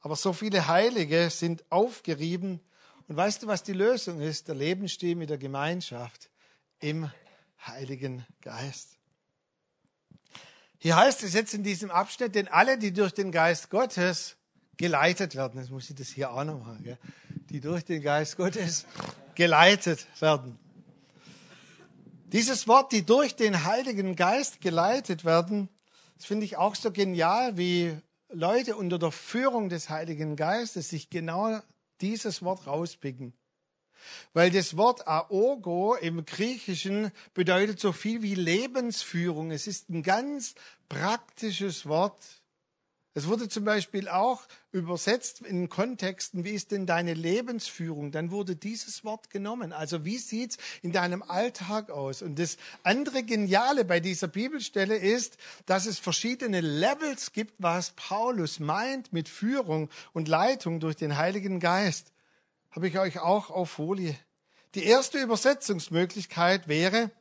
Aber 0.00 0.16
so 0.16 0.32
viele 0.32 0.68
Heilige 0.68 1.30
sind 1.30 1.64
aufgerieben. 1.70 2.60
Und 3.08 3.16
weißt 3.16 3.42
du, 3.42 3.46
was 3.46 3.62
die 3.62 3.72
Lösung 3.72 4.20
ist? 4.20 4.48
Der 4.48 4.54
Lebensstil 4.54 5.14
mit 5.14 5.30
der 5.30 5.38
Gemeinschaft 5.38 6.30
im 6.80 7.10
Heiligen 7.66 8.26
Geist. 8.40 8.98
Hier 10.78 10.96
heißt 10.96 11.22
es 11.22 11.32
jetzt 11.32 11.54
in 11.54 11.62
diesem 11.62 11.90
Abschnitt, 11.90 12.34
denn 12.34 12.48
alle, 12.48 12.78
die 12.78 12.92
durch 12.92 13.12
den 13.12 13.32
Geist 13.32 13.70
Gottes 13.70 14.36
geleitet 14.76 15.34
werden, 15.34 15.60
jetzt 15.60 15.70
muss 15.70 15.88
ich 15.88 15.96
das 15.96 16.08
hier 16.08 16.30
auch 16.30 16.44
noch 16.44 16.58
machen, 16.58 16.82
gell? 16.82 16.98
die 17.50 17.60
durch 17.60 17.84
den 17.84 18.02
Geist 18.02 18.36
Gottes 18.36 18.86
geleitet 19.34 20.06
werden. 20.20 20.58
Dieses 22.26 22.66
Wort, 22.66 22.92
die 22.92 23.06
durch 23.06 23.36
den 23.36 23.64
Heiligen 23.64 24.16
Geist 24.16 24.60
geleitet 24.60 25.24
werden, 25.24 25.68
das 26.16 26.26
finde 26.26 26.44
ich 26.44 26.56
auch 26.56 26.74
so 26.74 26.90
genial, 26.90 27.56
wie 27.56 27.96
Leute 28.28 28.76
unter 28.76 28.98
der 28.98 29.12
Führung 29.12 29.68
des 29.68 29.88
Heiligen 29.88 30.36
Geistes 30.36 30.90
sich 30.90 31.10
genau 31.10 31.60
dieses 32.00 32.42
Wort 32.42 32.66
rauspicken. 32.66 33.32
Weil 34.32 34.50
das 34.50 34.76
Wort 34.76 35.06
Aogo 35.06 35.94
im 35.94 36.24
Griechischen 36.24 37.10
bedeutet 37.34 37.80
so 37.80 37.92
viel 37.92 38.22
wie 38.22 38.34
Lebensführung. 38.34 39.50
Es 39.50 39.66
ist 39.66 39.90
ein 39.90 40.02
ganz 40.02 40.54
praktisches 40.88 41.86
Wort. 41.86 42.18
Es 43.16 43.28
wurde 43.28 43.48
zum 43.48 43.64
Beispiel 43.64 44.08
auch 44.08 44.42
übersetzt 44.72 45.40
in 45.42 45.68
Kontexten, 45.68 46.44
wie 46.44 46.50
ist 46.50 46.72
denn 46.72 46.84
deine 46.84 47.14
Lebensführung? 47.14 48.10
Dann 48.10 48.32
wurde 48.32 48.56
dieses 48.56 49.04
Wort 49.04 49.30
genommen. 49.30 49.72
Also 49.72 50.04
wie 50.04 50.18
sieht's 50.18 50.58
in 50.82 50.90
deinem 50.90 51.22
Alltag 51.22 51.92
aus? 51.92 52.22
Und 52.22 52.40
das 52.40 52.56
andere 52.82 53.22
Geniale 53.22 53.84
bei 53.84 54.00
dieser 54.00 54.26
Bibelstelle 54.26 54.96
ist, 54.96 55.36
dass 55.66 55.86
es 55.86 56.00
verschiedene 56.00 56.60
Levels 56.60 57.30
gibt, 57.30 57.54
was 57.58 57.92
Paulus 57.92 58.58
meint 58.58 59.12
mit 59.12 59.28
Führung 59.28 59.90
und 60.12 60.26
Leitung 60.26 60.80
durch 60.80 60.96
den 60.96 61.16
Heiligen 61.16 61.60
Geist. 61.60 62.13
Habe 62.74 62.88
ich 62.88 62.98
euch 62.98 63.20
auch 63.20 63.50
auf 63.50 63.70
Folie. 63.70 64.16
Die 64.74 64.82
erste 64.82 65.18
Übersetzungsmöglichkeit 65.18 66.66
wäre, 66.66 67.12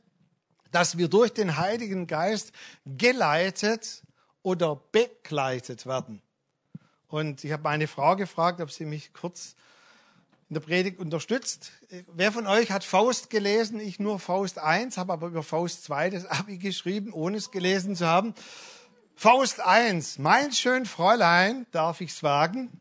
dass 0.71 0.97
wir 0.97 1.09
durch 1.09 1.31
den 1.31 1.57
Heiligen 1.57 2.07
Geist 2.07 2.53
geleitet 2.87 4.01
oder 4.41 4.81
begleitet 4.91 5.85
werden. 5.85 6.23
Und 7.07 7.43
ich 7.43 7.51
habe 7.51 7.61
meine 7.61 7.87
Frau 7.87 8.15
gefragt, 8.15 8.61
ob 8.61 8.71
sie 8.71 8.85
mich 8.85 9.13
kurz 9.13 9.55
in 10.49 10.55
der 10.55 10.61
Predigt 10.61 10.97
unterstützt. 10.97 11.71
Wer 12.07 12.31
von 12.31 12.47
euch 12.47 12.71
hat 12.71 12.83
Faust 12.83 13.29
gelesen? 13.29 13.79
Ich 13.79 13.99
nur 13.99 14.19
Faust 14.19 14.57
1, 14.57 14.97
habe 14.97 15.13
aber 15.13 15.27
über 15.27 15.43
Faust 15.43 15.83
2 15.83 16.09
das 16.09 16.25
Abi 16.25 16.57
geschrieben, 16.57 17.13
ohne 17.13 17.37
es 17.37 17.51
gelesen 17.51 17.95
zu 17.95 18.07
haben. 18.07 18.33
Faust 19.15 19.59
1. 19.59 20.17
Mein 20.17 20.51
schön 20.51 20.87
Fräulein, 20.87 21.67
darf 21.69 22.01
ich's 22.01 22.23
wagen, 22.23 22.71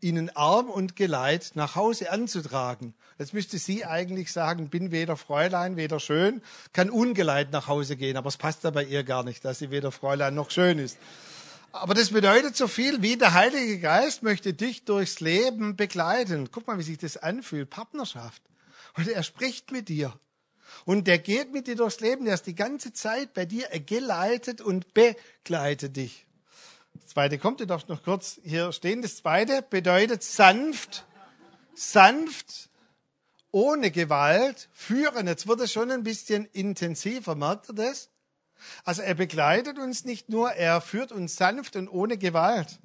Ihnen 0.00 0.34
Arm 0.36 0.68
und 0.70 0.96
Geleit 0.96 1.52
nach 1.54 1.76
Hause 1.76 2.10
anzutragen. 2.10 2.94
Jetzt 3.18 3.34
müsste 3.34 3.58
sie 3.58 3.84
eigentlich 3.84 4.32
sagen, 4.32 4.68
bin 4.68 4.90
weder 4.90 5.16
Fräulein, 5.16 5.76
weder 5.76 6.00
schön, 6.00 6.42
kann 6.72 6.90
ungeleit 6.90 7.52
nach 7.52 7.68
Hause 7.68 7.96
gehen, 7.96 8.16
aber 8.16 8.28
es 8.28 8.36
passt 8.36 8.64
da 8.64 8.70
bei 8.70 8.84
ihr 8.84 9.04
gar 9.04 9.24
nicht, 9.24 9.44
dass 9.44 9.58
sie 9.58 9.70
weder 9.70 9.92
Fräulein 9.92 10.34
noch 10.34 10.50
schön 10.50 10.78
ist. 10.78 10.96
Aber 11.72 11.94
das 11.94 12.10
bedeutet 12.10 12.56
so 12.56 12.66
viel 12.66 13.00
wie 13.02 13.16
der 13.16 13.34
Heilige 13.34 13.78
Geist 13.78 14.22
möchte 14.22 14.54
dich 14.54 14.84
durchs 14.84 15.20
Leben 15.20 15.76
begleiten. 15.76 16.50
Guck 16.50 16.66
mal, 16.66 16.78
wie 16.78 16.82
sich 16.82 16.98
das 16.98 17.16
anfühlt. 17.16 17.70
Partnerschaft. 17.70 18.42
Und 18.96 19.08
er 19.08 19.22
spricht 19.22 19.70
mit 19.70 19.88
dir. 19.88 20.12
Und 20.84 21.06
der 21.06 21.18
geht 21.18 21.52
mit 21.52 21.66
dir 21.66 21.76
durchs 21.76 22.00
Leben. 22.00 22.24
Der 22.24 22.34
ist 22.34 22.46
die 22.46 22.56
ganze 22.56 22.92
Zeit 22.92 23.34
bei 23.34 23.44
dir. 23.44 23.68
Geleitet 23.86 24.60
und 24.60 24.94
begleitet 24.94 25.96
dich. 25.96 26.26
Zweite 27.10 27.38
kommt, 27.38 27.58
du 27.58 27.66
darfst 27.66 27.88
noch 27.88 28.04
kurz 28.04 28.38
hier 28.44 28.70
stehen. 28.70 29.02
Das 29.02 29.16
zweite 29.16 29.62
bedeutet 29.68 30.22
sanft, 30.22 31.04
sanft 31.74 32.70
ohne 33.50 33.90
Gewalt 33.90 34.68
führen. 34.72 35.26
Jetzt 35.26 35.48
wird 35.48 35.60
es 35.60 35.72
schon 35.72 35.90
ein 35.90 36.04
bisschen 36.04 36.44
intensiver, 36.52 37.34
merkt 37.34 37.68
ihr 37.68 37.74
das? 37.74 38.10
Also 38.84 39.02
er 39.02 39.16
begleitet 39.16 39.80
uns 39.80 40.04
nicht 40.04 40.28
nur, 40.28 40.52
er 40.52 40.80
führt 40.80 41.10
uns 41.10 41.34
sanft 41.34 41.74
und 41.74 41.88
ohne 41.88 42.16
Gewalt. 42.16 42.78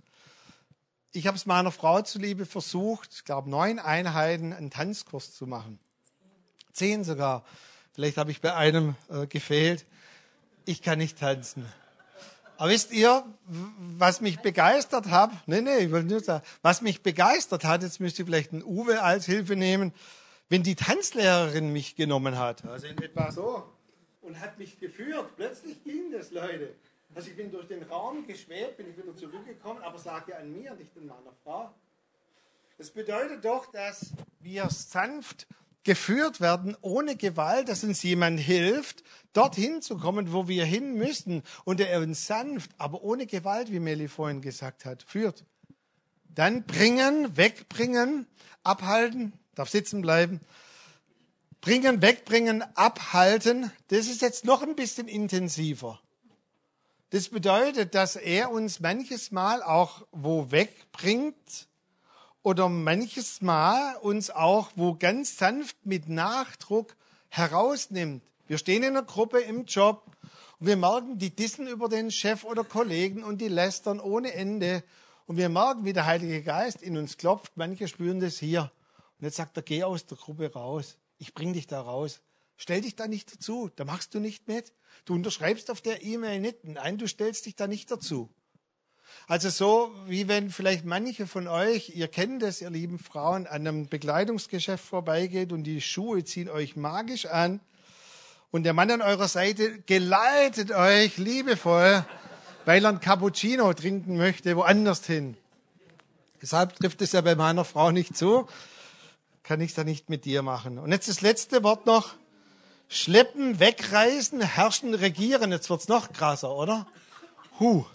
Ich 1.12 1.28
habe 1.28 1.38
es 1.38 1.46
meiner 1.46 1.72
Frau 1.72 2.02
zuliebe 2.02 2.48
versucht, 2.48 3.14
ich 3.14 3.26
glaube 3.26 3.48
neun 3.48 3.78
Einheiten 3.78 4.54
einen 4.54 4.72
Tanzkurs 4.72 5.36
zu 5.36 5.46
machen. 5.46 5.78
Zehn 6.74 7.04
sogar. 7.04 7.46
Vielleicht 7.94 8.18
habe 8.18 8.32
ich 8.32 8.42
bei 8.42 8.56
einem 8.56 8.96
äh, 9.08 9.28
gefehlt. 9.28 9.86
Ich 10.66 10.82
kann 10.82 10.98
nicht 10.98 11.20
tanzen. 11.20 11.72
Aber 12.58 12.70
wisst 12.70 12.92
ihr, 12.92 13.24
was 13.98 14.22
mich 14.22 14.40
begeistert 14.40 15.08
hat? 15.08 15.32
Nee, 15.46 15.62
nee, 15.62 15.78
ich 15.78 15.92
wollte 15.92 16.08
nur 16.08 16.22
sagen, 16.22 16.44
was 16.62 16.82
mich 16.82 17.02
begeistert 17.02 17.64
hat, 17.64 17.84
jetzt 17.84 18.00
müsst 18.00 18.20
ihr 18.20 18.26
vielleicht 18.26 18.54
einen 18.54 18.64
Uwe 18.64 19.02
als 19.02 19.26
Hilfe 19.26 19.56
nehmen 19.56 19.94
wenn 20.50 20.64
die 20.64 20.76
Tanzlehrerin 20.76 21.72
mich 21.72 21.96
genommen 21.96 22.38
hat, 22.38 22.66
also 22.66 22.88
in 22.88 22.98
etwa 23.02 23.32
so, 23.32 23.64
und 24.22 24.40
hat 24.40 24.58
mich 24.58 24.80
geführt, 24.80 25.36
plötzlich 25.36 25.84
ging 25.84 26.12
das, 26.12 26.32
Leute. 26.32 26.76
Also 27.14 27.30
ich 27.30 27.36
bin 27.36 27.52
durch 27.52 27.68
den 27.68 27.84
Raum 27.84 28.28
geschwebt, 28.28 28.78
bin 28.78 28.90
ich 28.90 28.98
wieder 28.98 29.16
zurückgekommen, 29.16 29.82
aber 29.84 30.00
lag 30.04 30.28
ja 30.28 30.38
an 30.38 30.52
mir, 30.52 30.74
nicht 30.74 30.96
an 30.98 31.06
meiner 31.06 31.34
Frau. 31.44 31.74
Das 32.78 32.92
bedeutet 32.92 33.46
doch, 33.46 33.68
dass 33.72 34.12
wir 34.42 34.70
sanft 34.70 35.48
geführt 35.86 36.42
werden, 36.42 36.76
ohne 36.82 37.16
Gewalt, 37.16 37.70
dass 37.70 37.84
uns 37.86 38.04
jemand 38.04 38.40
hilft, 38.40 39.04
dorthin 39.32 39.82
zu 39.82 39.98
kommen, 39.98 40.34
wo 40.34 40.50
wir 40.50 40.66
hin 40.66 40.96
müssen. 40.96 41.44
Und 41.64 41.80
er 41.80 42.02
uns 42.02 42.28
sanft, 42.28 42.72
aber 42.78 43.04
ohne 43.04 43.28
Gewalt, 43.28 43.72
wie 43.72 43.80
Meli 43.80 44.10
vorhin 44.10 44.42
gesagt 44.42 44.84
hat, 44.84 45.04
führt. 45.04 45.46
Dann 46.28 46.64
bringen, 46.64 47.38
wegbringen, 47.38 48.28
abhalten, 48.64 49.32
darf 49.54 49.70
sitzen 49.70 50.02
bleiben. 50.02 50.42
Bringen, 51.62 52.02
wegbringen, 52.02 52.64
abhalten, 52.76 53.72
das 53.88 54.08
ist 54.08 54.22
jetzt 54.22 54.44
noch 54.44 54.62
ein 54.62 54.76
bisschen 54.76 55.08
intensiver. 55.08 56.02
Das 57.12 57.30
bedeutet, 57.30 57.96
dass 57.96 58.16
er 58.16 58.52
uns 58.52 58.80
manches 58.80 59.32
Mal 59.32 59.64
auch 59.64 60.06
wo 60.12 60.52
wegbringt 60.52 61.68
oder 62.46 62.70
manches 62.70 63.42
Mal 63.42 63.96
uns 63.96 64.30
auch 64.30 64.70
wo 64.76 64.94
ganz 64.94 65.40
sanft 65.40 65.84
mit 65.84 66.08
Nachdruck 66.08 66.96
herausnimmt. 67.30 68.22
Wir 68.46 68.60
stehen 68.60 68.84
in 68.84 68.90
einer 68.90 69.02
Gruppe 69.02 69.40
im 69.40 69.66
Job 69.66 70.04
und 70.60 70.68
wir 70.68 70.78
merken, 70.78 71.18
die 71.18 71.36
dissen 71.36 71.66
über 71.66 71.90
den 71.90 72.12
Chef 72.12 72.44
oder 72.44 72.64
Kollegen 72.64 73.24
und 73.24 73.42
die 73.42 73.48
lästern 73.48 74.00
ohne 74.00 74.34
Ende. 74.34 74.84
Und 75.26 75.38
wir 75.38 75.50
merken, 75.50 75.86
wie 75.86 75.94
der 75.94 76.06
Heilige 76.06 76.44
Geist 76.44 76.84
in 76.84 76.98
uns 76.98 77.18
klopft. 77.18 77.54
Manche 77.56 77.88
spüren 77.88 78.20
das 78.20 78.38
hier. 78.38 78.72
Und 79.18 79.26
jetzt 79.26 79.38
sagt 79.38 79.58
er, 79.58 79.64
geh 79.64 79.84
aus 79.84 80.06
der 80.06 80.18
Gruppe 80.18 80.54
raus. 80.54 81.00
Ich 81.18 81.34
bring 81.34 81.52
dich 81.52 81.66
da 81.66 81.82
raus. 81.82 82.22
Stell 82.58 82.82
dich 82.82 82.96
da 82.96 83.08
nicht 83.08 83.34
dazu. 83.34 83.72
Da 83.76 83.86
machst 83.86 84.14
du 84.14 84.20
nicht 84.20 84.48
mit. 84.48 84.72
Du 85.06 85.16
unterschreibst 85.16 85.72
auf 85.72 85.82
der 85.82 86.04
E-Mail 86.04 86.42
nicht. 86.42 86.64
Nein, 86.64 87.00
du 87.00 87.08
stellst 87.08 87.48
dich 87.48 87.56
da 87.56 87.66
nicht 87.66 87.90
dazu. 87.90 88.30
Also 89.28 89.50
so, 89.50 89.92
wie 90.08 90.28
wenn 90.28 90.50
vielleicht 90.50 90.86
manche 90.86 91.28
von 91.28 91.48
euch, 91.48 91.96
ihr 91.96 92.08
kennt 92.08 92.44
es, 92.44 92.62
ihr 92.62 92.70
lieben 92.70 93.00
Frauen, 93.00 93.48
an 93.48 93.68
einem 93.68 93.88
Bekleidungsgeschäft 93.88 94.84
vorbeigeht 94.84 95.52
und 95.52 95.64
die 95.64 95.82
Schuhe 95.82 96.24
ziehen 96.24 96.50
euch 96.50 96.76
magisch 96.76 97.26
an 97.26 97.60
und 98.52 98.64
der 98.64 98.74
Mann 98.74 98.92
an 98.92 99.02
eurer 99.02 99.28
Seite 99.28 99.80
geleitet 99.82 100.72
euch 100.72 101.18
liebevoll, 101.18 102.06
weil 102.66 102.86
er 102.86 102.90
ein 102.90 103.00
Cappuccino 103.00 103.74
trinken 103.74 104.18
möchte, 104.18 104.56
woanders 104.56 105.06
hin. 105.06 105.38
Deshalb 106.42 106.76
trifft 106.76 107.02
es 107.02 107.14
ja 107.14 107.22
bei 107.22 107.36
meiner 107.36 107.66
Frau 107.66 107.92
nicht 107.92 108.16
zu 108.16 108.48
kann 109.46 109.62
ich 109.62 109.74
da 109.76 109.84
nicht 109.84 110.10
mit 110.10 110.26
dir 110.26 110.42
machen. 110.42 110.80
Und 110.80 110.92
jetzt 110.92 111.08
das 111.08 111.22
letzte 111.22 111.64
Wort 111.64 111.86
noch. 111.86 112.16
Schleppen, 112.88 113.60
wegreißen, 113.60 114.42
herrschen, 114.42 114.94
regieren. 114.94 115.52
Jetzt 115.52 115.70
wird's 115.70 115.88
noch 115.88 116.12
krasser, 116.12 116.56
oder? 116.56 116.88
Huh. 117.60 117.86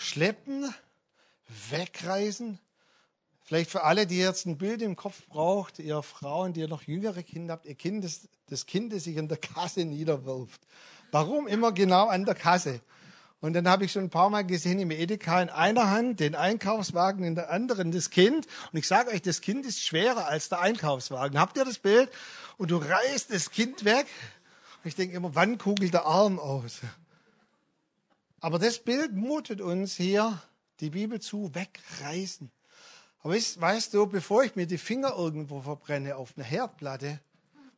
Schleppen, 0.00 0.74
wegreißen. 1.70 2.58
Vielleicht 3.42 3.70
für 3.70 3.82
alle, 3.84 4.06
die 4.06 4.18
jetzt 4.18 4.46
ein 4.46 4.56
Bild 4.56 4.80
im 4.80 4.96
Kopf 4.96 5.26
braucht, 5.26 5.78
ihr 5.78 6.02
Frauen, 6.02 6.54
die 6.54 6.60
ihr 6.60 6.68
noch 6.68 6.82
jüngere 6.82 7.22
Kinder 7.22 7.52
habt, 7.52 7.66
ihr 7.66 7.74
Kind, 7.74 8.02
das, 8.02 8.28
das 8.48 8.64
Kind, 8.64 8.92
das 8.94 9.04
sich 9.04 9.16
in 9.16 9.28
der 9.28 9.36
Kasse 9.36 9.84
niederwirft. 9.84 10.62
Warum 11.10 11.46
immer 11.46 11.72
genau 11.72 12.06
an 12.06 12.24
der 12.24 12.34
Kasse? 12.34 12.80
Und 13.40 13.52
dann 13.52 13.68
habe 13.68 13.84
ich 13.84 13.92
schon 13.92 14.04
ein 14.04 14.10
paar 14.10 14.30
Mal 14.30 14.44
gesehen 14.44 14.78
im 14.78 14.90
Edeka 14.90 15.42
in 15.42 15.50
einer 15.50 15.90
Hand 15.90 16.20
den 16.20 16.34
Einkaufswagen, 16.34 17.22
in 17.22 17.34
der 17.34 17.50
anderen 17.50 17.92
das 17.92 18.08
Kind. 18.08 18.46
Und 18.72 18.78
ich 18.78 18.86
sage 18.86 19.10
euch, 19.10 19.22
das 19.22 19.42
Kind 19.42 19.66
ist 19.66 19.82
schwerer 19.82 20.28
als 20.28 20.48
der 20.48 20.60
Einkaufswagen. 20.60 21.38
Habt 21.38 21.58
ihr 21.58 21.64
das 21.64 21.78
Bild? 21.78 22.10
Und 22.56 22.70
du 22.70 22.78
reißt 22.78 23.32
das 23.32 23.50
Kind 23.50 23.84
weg. 23.84 24.06
Und 24.82 24.88
ich 24.88 24.94
denke 24.94 25.14
immer, 25.14 25.34
wann 25.34 25.58
kugelt 25.58 25.92
der 25.92 26.06
Arm 26.06 26.38
aus? 26.38 26.80
Aber 28.40 28.58
das 28.58 28.78
Bild 28.78 29.14
mutet 29.14 29.60
uns 29.60 29.96
hier 29.96 30.40
die 30.80 30.90
Bibel 30.90 31.20
zu, 31.20 31.54
wegreißen. 31.54 32.50
Aber 33.22 33.34
weißt, 33.34 33.60
weißt 33.60 33.94
du, 33.94 34.06
bevor 34.06 34.44
ich 34.44 34.56
mir 34.56 34.66
die 34.66 34.78
Finger 34.78 35.14
irgendwo 35.16 35.60
verbrenne 35.60 36.16
auf 36.16 36.32
einer 36.36 36.46
Herdplatte, 36.46 37.20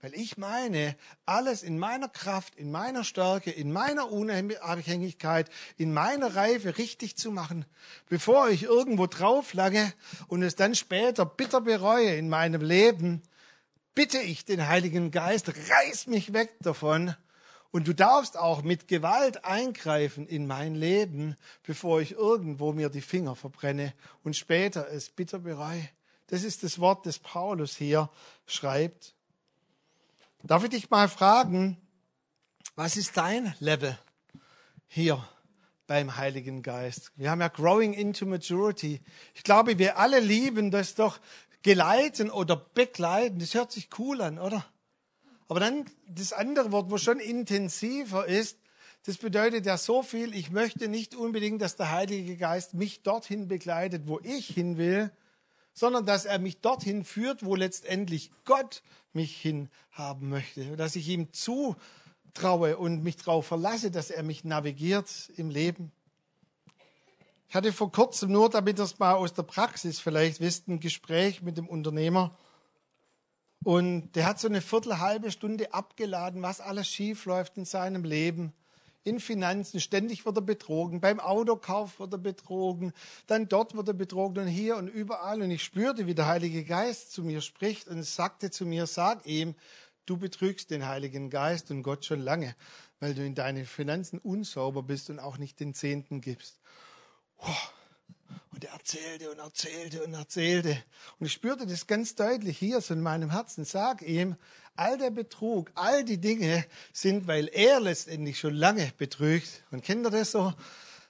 weil 0.00 0.14
ich 0.14 0.36
meine, 0.36 0.96
alles 1.26 1.62
in 1.62 1.78
meiner 1.78 2.08
Kraft, 2.08 2.56
in 2.56 2.72
meiner 2.72 3.04
Stärke, 3.04 3.50
in 3.50 3.72
meiner 3.72 4.10
Unabhängigkeit, 4.10 5.48
in 5.76 5.92
meiner 5.92 6.34
Reife 6.34 6.76
richtig 6.78 7.16
zu 7.16 7.30
machen, 7.30 7.64
bevor 8.08 8.48
ich 8.48 8.64
irgendwo 8.64 9.06
drauf 9.06 9.54
lange 9.54 9.92
und 10.26 10.42
es 10.42 10.56
dann 10.56 10.74
später 10.74 11.24
bitter 11.24 11.60
bereue 11.60 12.16
in 12.16 12.28
meinem 12.28 12.62
Leben, 12.62 13.22
bitte 13.94 14.18
ich 14.18 14.44
den 14.44 14.66
Heiligen 14.66 15.12
Geist, 15.12 15.52
reiß 15.70 16.08
mich 16.08 16.32
weg 16.32 16.54
davon. 16.60 17.14
Und 17.72 17.88
du 17.88 17.94
darfst 17.94 18.36
auch 18.36 18.62
mit 18.62 18.86
Gewalt 18.86 19.46
eingreifen 19.46 20.26
in 20.26 20.46
mein 20.46 20.74
Leben, 20.74 21.36
bevor 21.62 22.02
ich 22.02 22.12
irgendwo 22.12 22.72
mir 22.72 22.90
die 22.90 23.00
Finger 23.00 23.34
verbrenne 23.34 23.94
und 24.22 24.36
später 24.36 24.88
es 24.90 25.08
bitter 25.08 25.38
bereue. 25.38 25.88
Das 26.26 26.44
ist 26.44 26.62
das 26.62 26.78
Wort, 26.78 27.06
das 27.06 27.18
Paulus 27.18 27.74
hier 27.76 28.10
schreibt. 28.46 29.14
Darf 30.42 30.64
ich 30.64 30.70
dich 30.70 30.90
mal 30.90 31.08
fragen, 31.08 31.78
was 32.76 32.96
ist 32.96 33.16
dein 33.16 33.54
Level 33.58 33.98
hier 34.86 35.26
beim 35.86 36.16
Heiligen 36.16 36.62
Geist? 36.62 37.10
Wir 37.16 37.30
haben 37.30 37.40
ja 37.40 37.48
Growing 37.48 37.94
into 37.94 38.26
Maturity. 38.26 39.00
Ich 39.34 39.44
glaube, 39.44 39.78
wir 39.78 39.98
alle 39.98 40.20
lieben 40.20 40.70
das 40.70 40.94
doch 40.94 41.20
geleiten 41.62 42.30
oder 42.30 42.56
begleiten. 42.56 43.38
Das 43.38 43.54
hört 43.54 43.72
sich 43.72 43.88
cool 43.98 44.20
an, 44.20 44.38
oder? 44.38 44.66
Aber 45.48 45.60
dann 45.60 45.84
das 46.08 46.32
andere 46.32 46.72
Wort, 46.72 46.90
wo 46.90 46.98
schon 46.98 47.20
intensiver 47.20 48.26
ist, 48.26 48.56
Das 49.04 49.18
bedeutet 49.18 49.66
ja 49.66 49.78
so 49.78 50.04
viel, 50.04 50.32
ich 50.32 50.52
möchte 50.52 50.86
nicht 50.86 51.16
unbedingt, 51.16 51.60
dass 51.60 51.74
der 51.74 51.90
Heilige 51.90 52.36
Geist 52.36 52.74
mich 52.74 53.02
dorthin 53.02 53.48
begleitet, 53.48 54.06
wo 54.06 54.20
ich 54.22 54.46
hin 54.46 54.76
will, 54.76 55.10
sondern 55.72 56.06
dass 56.06 56.24
er 56.24 56.38
mich 56.38 56.60
dorthin 56.60 57.04
führt, 57.04 57.44
wo 57.44 57.56
letztendlich 57.56 58.30
Gott 58.44 58.82
mich 59.12 59.36
hinhaben 59.36 60.28
möchte, 60.28 60.76
dass 60.76 60.94
ich 60.94 61.08
ihm 61.08 61.32
zutraue 61.32 62.76
und 62.76 63.02
mich 63.02 63.16
darauf 63.16 63.46
verlasse, 63.46 63.90
dass 63.90 64.10
er 64.10 64.22
mich 64.22 64.44
navigiert 64.44 65.32
im 65.36 65.50
Leben. 65.50 65.90
Ich 67.48 67.56
hatte 67.56 67.72
vor 67.72 67.90
kurzem 67.90 68.30
nur, 68.30 68.50
damit 68.50 68.78
ihr 68.78 68.84
es 68.84 69.00
mal 69.00 69.14
aus 69.14 69.34
der 69.34 69.42
Praxis 69.42 69.98
vielleicht 69.98 70.38
wisst, 70.38 70.68
ein 70.68 70.78
Gespräch 70.78 71.42
mit 71.42 71.58
dem 71.58 71.66
Unternehmer. 71.68 72.38
Und 73.64 74.12
der 74.12 74.26
hat 74.26 74.40
so 74.40 74.48
eine 74.48 74.60
Viertel, 74.60 74.98
halbe 74.98 75.30
Stunde 75.30 75.72
abgeladen, 75.72 76.42
was 76.42 76.60
alles 76.60 76.88
schief 76.88 77.26
läuft 77.26 77.56
in 77.56 77.64
seinem 77.64 78.04
Leben 78.04 78.52
in 79.04 79.20
Finanzen, 79.20 79.80
ständig 79.80 80.24
wird 80.24 80.36
er 80.36 80.42
betrogen, 80.42 81.00
beim 81.00 81.18
Autokauf 81.18 81.98
wird 81.98 82.12
er 82.12 82.18
betrogen, 82.18 82.92
dann 83.26 83.48
dort 83.48 83.74
wird 83.74 83.88
er 83.88 83.94
betrogen 83.94 84.44
und 84.44 84.48
hier 84.48 84.76
und 84.76 84.88
überall. 84.88 85.42
Und 85.42 85.50
ich 85.50 85.64
spürte, 85.64 86.06
wie 86.06 86.14
der 86.14 86.26
Heilige 86.26 86.64
Geist 86.64 87.12
zu 87.12 87.22
mir 87.22 87.40
spricht 87.40 87.88
und 87.88 88.02
sagte 88.04 88.50
zu 88.50 88.64
mir, 88.64 88.86
sag 88.86 89.26
ihm, 89.26 89.54
du 90.06 90.16
betrügst 90.16 90.70
den 90.70 90.86
Heiligen 90.86 91.30
Geist 91.30 91.70
und 91.70 91.82
Gott 91.82 92.04
schon 92.04 92.20
lange, 92.20 92.54
weil 93.00 93.14
du 93.14 93.24
in 93.24 93.34
deinen 93.34 93.66
Finanzen 93.66 94.18
unsauber 94.18 94.82
bist 94.82 95.10
und 95.10 95.18
auch 95.18 95.38
nicht 95.38 95.58
den 95.58 95.74
Zehnten 95.74 96.20
gibst. 96.20 96.60
Und 98.52 98.64
er 98.64 98.72
erzählte 98.72 99.30
und 99.30 99.38
erzählte 99.38 100.04
und 100.04 100.14
erzählte. 100.14 100.82
Und 101.18 101.26
ich 101.26 101.32
spürte 101.32 101.66
das 101.66 101.86
ganz 101.86 102.14
deutlich 102.14 102.58
hier 102.58 102.80
so 102.80 102.94
in 102.94 103.00
meinem 103.00 103.30
Herzen. 103.30 103.64
Sag 103.64 104.02
ihm, 104.02 104.36
all 104.76 104.98
der 104.98 105.10
Betrug, 105.10 105.70
all 105.74 106.04
die 106.04 106.18
Dinge 106.18 106.64
sind, 106.92 107.26
weil 107.26 107.48
er 107.48 107.80
letztendlich 107.80 108.38
schon 108.38 108.54
lange 108.54 108.92
betrügt. 108.98 109.64
Und 109.70 109.82
kennt 109.82 110.06
ihr 110.06 110.10
das 110.10 110.32
so? 110.32 110.52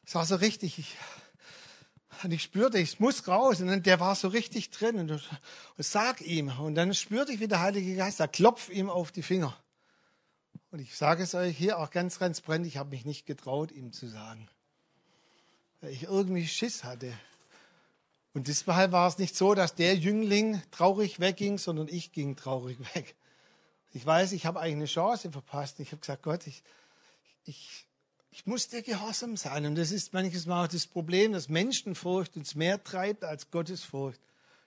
Es 0.06 0.14
war 0.14 0.24
so 0.24 0.36
richtig, 0.36 0.78
ich, 0.78 0.96
und 2.22 2.30
ich 2.30 2.42
spürte, 2.42 2.78
ich 2.78 3.00
muss 3.00 3.26
raus. 3.26 3.60
Und 3.60 3.68
dann, 3.68 3.82
der 3.82 3.98
war 3.98 4.14
so 4.14 4.28
richtig 4.28 4.70
drin. 4.70 4.98
Und, 4.98 5.10
und 5.10 5.22
sag 5.78 6.20
ihm. 6.20 6.48
Und 6.60 6.76
dann 6.76 6.94
spürte 6.94 7.32
ich, 7.32 7.40
wie 7.40 7.48
der 7.48 7.60
Heilige 7.60 7.96
Geist, 7.96 8.20
da 8.20 8.26
klopft 8.26 8.68
ihm 8.70 8.88
auf 8.88 9.10
die 9.10 9.22
Finger. 9.22 9.56
Und 10.70 10.78
ich 10.78 10.96
sage 10.96 11.22
es 11.22 11.34
euch 11.34 11.56
hier 11.56 11.78
auch 11.78 11.90
ganz 11.90 12.18
transparent, 12.18 12.66
ich 12.66 12.78
habe 12.78 12.90
mich 12.90 13.04
nicht 13.04 13.26
getraut, 13.26 13.72
ihm 13.72 13.92
zu 13.92 14.06
sagen. 14.06 14.48
Weil 15.80 15.90
ich 15.90 16.04
irgendwie 16.04 16.46
Schiss 16.46 16.84
hatte. 16.84 17.12
Und 18.34 18.48
deshalb 18.48 18.92
war 18.92 19.08
es 19.08 19.18
nicht 19.18 19.36
so, 19.36 19.54
dass 19.54 19.74
der 19.74 19.94
Jüngling 19.94 20.62
traurig 20.70 21.20
wegging, 21.20 21.58
sondern 21.58 21.88
ich 21.88 22.12
ging 22.12 22.36
traurig 22.36 22.78
weg. 22.94 23.14
Ich 23.92 24.06
weiß, 24.06 24.32
ich 24.32 24.46
habe 24.46 24.60
eigentlich 24.60 24.76
eine 24.76 24.84
Chance 24.86 25.30
verpasst. 25.30 25.78
Ich 25.80 25.88
habe 25.88 26.00
gesagt, 26.00 26.22
Gott, 26.22 26.46
ich, 26.46 26.62
ich, 27.44 27.86
ich 28.30 28.46
muss 28.46 28.68
dir 28.68 28.82
gehorsam 28.82 29.36
sein. 29.36 29.66
Und 29.66 29.74
das 29.74 29.90
ist 29.92 30.14
manches 30.14 30.46
Mal 30.46 30.64
auch 30.64 30.68
das 30.68 30.86
Problem, 30.86 31.32
dass 31.32 31.50
Menschenfurcht 31.50 32.36
uns 32.36 32.54
mehr 32.54 32.82
treibt 32.82 33.22
als 33.24 33.50
Gottesfurcht. 33.50 34.20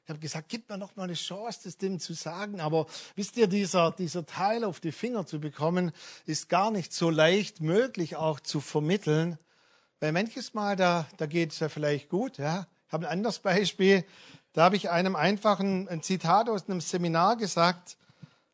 Ich 0.03 0.09
habe 0.09 0.19
gesagt, 0.19 0.49
gib 0.49 0.69
mir 0.69 0.77
noch 0.77 0.95
mal 0.95 1.05
eine 1.05 1.15
Chance, 1.15 1.61
das 1.63 1.77
dem 1.77 1.99
zu 1.99 2.13
sagen. 2.13 2.59
Aber 2.59 2.85
wisst 3.15 3.37
ihr, 3.37 3.47
dieser, 3.47 3.89
dieser 3.89 4.27
Teil 4.27 4.63
auf 4.63 4.79
die 4.79 4.91
Finger 4.91 5.25
zu 5.25 5.39
bekommen, 5.39 5.91
ist 6.27 6.47
gar 6.47 6.69
nicht 6.69 6.93
so 6.93 7.09
leicht 7.09 7.61
möglich 7.61 8.15
auch 8.15 8.39
zu 8.39 8.61
vermitteln. 8.61 9.39
Weil 9.99 10.11
manches 10.11 10.53
Mal, 10.53 10.75
da, 10.75 11.07
da 11.17 11.25
geht 11.25 11.53
es 11.53 11.59
ja 11.59 11.69
vielleicht 11.69 12.09
gut. 12.09 12.37
Ja? 12.37 12.67
Ich 12.87 12.93
habe 12.93 13.07
ein 13.07 13.11
anderes 13.11 13.39
Beispiel. 13.39 14.05
Da 14.53 14.63
habe 14.63 14.75
ich 14.75 14.89
einem 14.89 15.15
einfachen 15.15 15.87
ein 15.89 16.01
Zitat 16.01 16.49
aus 16.49 16.69
einem 16.69 16.81
Seminar 16.81 17.35
gesagt. 17.35 17.97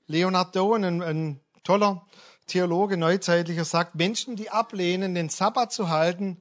Leonard 0.07 0.55
Dowen, 0.55 0.83
ein, 0.83 1.03
ein 1.03 1.39
toller 1.63 2.05
Theologe, 2.47 2.97
neuzeitlicher, 2.97 3.65
sagt, 3.65 3.95
Menschen, 3.95 4.35
die 4.35 4.49
ablehnen, 4.49 5.15
den 5.15 5.29
Sabbat 5.29 5.71
zu 5.71 5.89
halten 5.89 6.39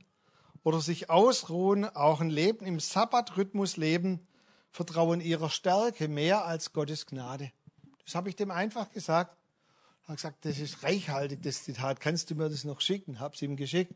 oder 0.63 0.81
sich 0.81 1.11
ausruhen, 1.11 1.85
auch 1.85 2.21
ein 2.21 2.31
Leben 2.31 2.65
im 2.67 2.81
Sabbatrhythmus 2.81 3.77
leben, 3.77 4.27
vertrauen 4.73 5.21
ihrer 5.21 5.51
Stärke 5.51 6.09
mehr 6.09 6.45
als 6.45 6.73
Gottes 6.73 7.07
Gnade. 7.07 7.53
Das 8.05 8.15
habe 8.15 8.29
ich 8.29 8.37
dem 8.37 8.51
einfach 8.51 8.91
gesagt. 8.91 9.37
Er 10.05 10.09
hat 10.09 10.17
gesagt, 10.17 10.45
das 10.45 10.59
ist 10.59 10.83
reichhaltig, 10.83 11.43
das 11.43 11.65
Zitat. 11.65 12.01
Kannst 12.01 12.31
du 12.31 12.35
mir 12.35 12.49
das 12.49 12.65
noch 12.65 12.81
schicken? 12.81 13.21
Habe 13.21 13.35
es 13.35 13.43
ihm 13.43 13.57
geschickt. 13.57 13.95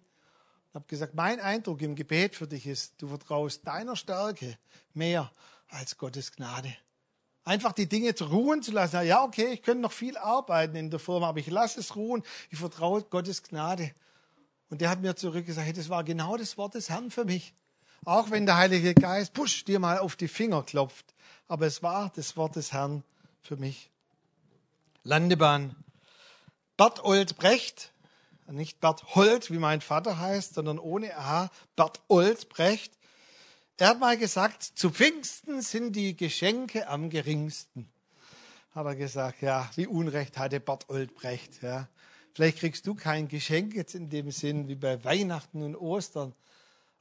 Habe 0.74 0.84
gesagt, 0.88 1.14
mein 1.14 1.40
Eindruck 1.40 1.80
im 1.82 1.94
Gebet 1.94 2.34
für 2.34 2.48
dich 2.48 2.66
ist, 2.66 2.94
du 2.98 3.08
vertraust 3.08 3.66
deiner 3.66 3.96
Stärke 3.96 4.58
mehr 4.92 5.30
als 5.68 5.96
Gottes 5.96 6.32
Gnade 6.32 6.76
einfach 7.44 7.72
die 7.72 7.88
Dinge 7.88 8.14
zu 8.14 8.24
ruhen 8.26 8.62
zu 8.62 8.72
lassen. 8.72 9.06
Ja, 9.06 9.22
okay, 9.22 9.52
ich 9.52 9.62
könnte 9.62 9.82
noch 9.82 9.92
viel 9.92 10.16
arbeiten 10.16 10.76
in 10.76 10.90
der 10.90 10.98
Firma, 10.98 11.28
aber 11.28 11.38
ich 11.38 11.46
lasse 11.46 11.80
es 11.80 11.94
ruhen. 11.94 12.22
Ich 12.50 12.58
vertraue 12.58 13.02
Gottes 13.02 13.42
Gnade. 13.42 13.92
Und 14.70 14.80
der 14.80 14.90
hat 14.90 15.00
mir 15.00 15.14
zurückgesagt, 15.14 15.66
hey, 15.66 15.72
das 15.72 15.88
war 15.88 16.04
genau 16.04 16.36
das 16.36 16.56
Wort 16.56 16.74
des 16.74 16.88
Herrn 16.88 17.10
für 17.10 17.24
mich. 17.24 17.54
Auch 18.04 18.30
wenn 18.30 18.46
der 18.46 18.56
Heilige 18.56 18.94
Geist, 18.94 19.32
push, 19.32 19.64
dir 19.64 19.78
mal 19.78 19.98
auf 19.98 20.16
die 20.16 20.28
Finger 20.28 20.62
klopft. 20.62 21.14
Aber 21.48 21.66
es 21.66 21.82
war 21.82 22.10
das 22.16 22.36
Wort 22.36 22.56
des 22.56 22.72
Herrn 22.72 23.04
für 23.40 23.56
mich. 23.56 23.90
Landebahn. 25.04 25.76
Bertold 26.76 27.36
Brecht, 27.36 27.92
nicht 28.52 28.80
Berthold, 28.80 29.50
wie 29.50 29.58
mein 29.58 29.80
Vater 29.80 30.18
heißt, 30.18 30.54
sondern 30.54 30.78
ohne 30.78 31.16
A, 31.16 31.50
Bertold 31.76 32.48
Brecht, 32.48 32.92
er 33.76 33.88
hat 33.88 33.98
mal 33.98 34.16
gesagt, 34.16 34.62
zu 34.62 34.90
Pfingsten 34.90 35.60
sind 35.60 35.96
die 35.96 36.16
Geschenke 36.16 36.86
am 36.86 37.10
geringsten. 37.10 37.88
Hat 38.72 38.86
er 38.86 38.94
gesagt, 38.94 39.42
ja, 39.42 39.68
wie 39.74 39.88
Unrecht 39.88 40.38
hatte 40.38 40.60
Bertolt 40.60 41.14
Brecht. 41.14 41.60
Ja. 41.60 41.88
Vielleicht 42.34 42.58
kriegst 42.58 42.86
du 42.86 42.94
kein 42.94 43.26
Geschenk 43.26 43.74
jetzt 43.74 43.96
in 43.96 44.10
dem 44.10 44.30
Sinn 44.30 44.68
wie 44.68 44.76
bei 44.76 45.02
Weihnachten 45.04 45.62
und 45.62 45.74
Ostern. 45.74 46.34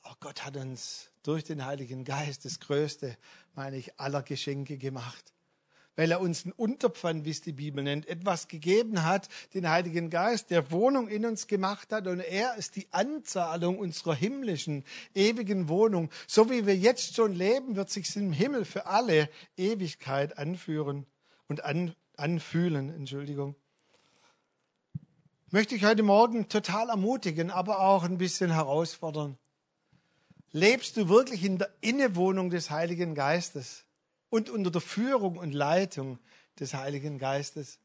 Aber 0.02 0.18
Gott 0.20 0.46
hat 0.46 0.58
uns 0.58 1.12
durch 1.22 1.44
den 1.44 1.64
Heiligen 1.64 2.06
Geist 2.06 2.44
das 2.44 2.60
größte, 2.60 3.18
meine 3.54 3.78
ich, 3.78 4.00
aller 4.00 4.24
Geschenke 4.24 4.78
gemacht 4.78 5.34
weil 5.96 6.12
er 6.12 6.22
uns 6.22 6.46
ein 6.46 6.52
Unterpfand, 6.52 7.26
wie 7.26 7.30
es 7.30 7.42
die 7.42 7.52
Bibel 7.52 7.84
nennt, 7.84 8.08
etwas 8.08 8.48
gegeben 8.48 9.04
hat, 9.04 9.30
den 9.54 9.70
Heiligen 9.70 10.10
Geist, 10.10 10.50
der 10.50 10.72
Wohnung 10.72 11.08
in 11.08 11.26
uns 11.26 11.48
gemacht 11.48 11.92
hat 11.92 12.08
und 12.08 12.20
er 12.20 12.56
ist 12.56 12.76
die 12.76 12.88
Anzahlung 12.92 13.78
unserer 13.78 14.16
himmlischen, 14.16 14.84
ewigen 15.14 15.68
Wohnung. 15.68 16.10
So 16.28 16.50
wie 16.50 16.66
wir 16.66 16.76
jetzt 16.76 17.16
schon 17.16 17.34
leben, 17.34 17.76
wird 17.76 17.90
sich 17.90 18.16
im 18.16 18.34
Himmel 18.34 18.66
für 18.66 18.86
alle 18.86 19.30
Ewigkeit 19.58 20.38
anführen 20.38 21.06
und 21.48 21.64
an, 21.64 21.96
anfühlen, 22.18 22.94
Entschuldigung. 22.94 23.56
Möchte 25.52 25.76
ich 25.76 25.86
heute 25.86 26.02
Morgen 26.02 26.50
total 26.50 26.90
ermutigen, 26.90 27.52
aber 27.52 27.82
auch 27.82 28.04
ein 28.04 28.18
bisschen 28.18 28.52
herausfordern. 28.52 29.38
Lebst 30.52 30.98
du 30.98 31.10
wirklich 31.10 31.44
in 31.44 31.60
der 31.60 31.70
Innewohnung 31.82 32.50
des 32.50 32.72
Heiligen 32.72 33.14
Geistes? 33.14 33.86
Und 34.34 34.50
unter 34.50 34.72
der 34.72 34.82
Führung 34.82 35.38
und 35.38 35.54
Leitung 35.54 36.18
des 36.60 36.74
Heiligen 36.74 37.20
Geistes. 37.20 37.78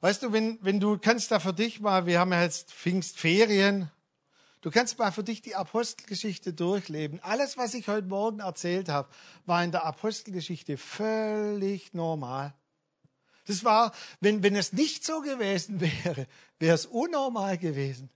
Weißt 0.00 0.22
du, 0.22 0.32
wenn, 0.32 0.60
wenn 0.62 0.78
du 0.78 0.96
kannst 0.96 1.32
da 1.32 1.40
für 1.40 1.52
dich 1.52 1.80
mal, 1.80 2.06
wir 2.06 2.20
haben 2.20 2.30
ja 2.30 2.40
jetzt 2.40 2.72
Pfingstferien, 2.72 3.90
du 4.60 4.70
kannst 4.70 4.96
mal 5.00 5.10
für 5.10 5.24
dich 5.24 5.42
die 5.42 5.56
Apostelgeschichte 5.56 6.52
durchleben. 6.52 7.18
Alles, 7.24 7.56
was 7.56 7.74
ich 7.74 7.88
heute 7.88 8.06
Morgen 8.06 8.38
erzählt 8.38 8.88
habe, 8.88 9.08
war 9.44 9.64
in 9.64 9.72
der 9.72 9.84
Apostelgeschichte 9.84 10.76
völlig 10.76 11.92
normal. 11.94 12.54
Das 13.46 13.64
war, 13.64 13.92
wenn, 14.20 14.44
wenn 14.44 14.54
es 14.54 14.72
nicht 14.72 15.04
so 15.04 15.20
gewesen 15.20 15.80
wäre, 16.04 16.28
wäre 16.60 16.76
es 16.76 16.86
unnormal 16.86 17.58
gewesen. 17.58 18.08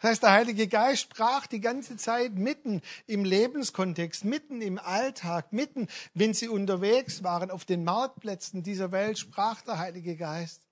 Das 0.00 0.10
heißt, 0.10 0.22
der 0.24 0.32
Heilige 0.32 0.68
Geist 0.68 1.02
sprach 1.02 1.46
die 1.46 1.60
ganze 1.60 1.96
Zeit 1.96 2.34
mitten 2.34 2.82
im 3.06 3.24
Lebenskontext, 3.24 4.24
mitten 4.24 4.60
im 4.60 4.78
Alltag, 4.78 5.52
mitten, 5.52 5.88
wenn 6.12 6.34
sie 6.34 6.48
unterwegs 6.48 7.22
waren 7.22 7.50
auf 7.50 7.64
den 7.64 7.84
Marktplätzen 7.84 8.62
dieser 8.62 8.92
Welt, 8.92 9.18
sprach 9.18 9.62
der 9.62 9.78
Heilige 9.78 10.16
Geist. 10.16 10.65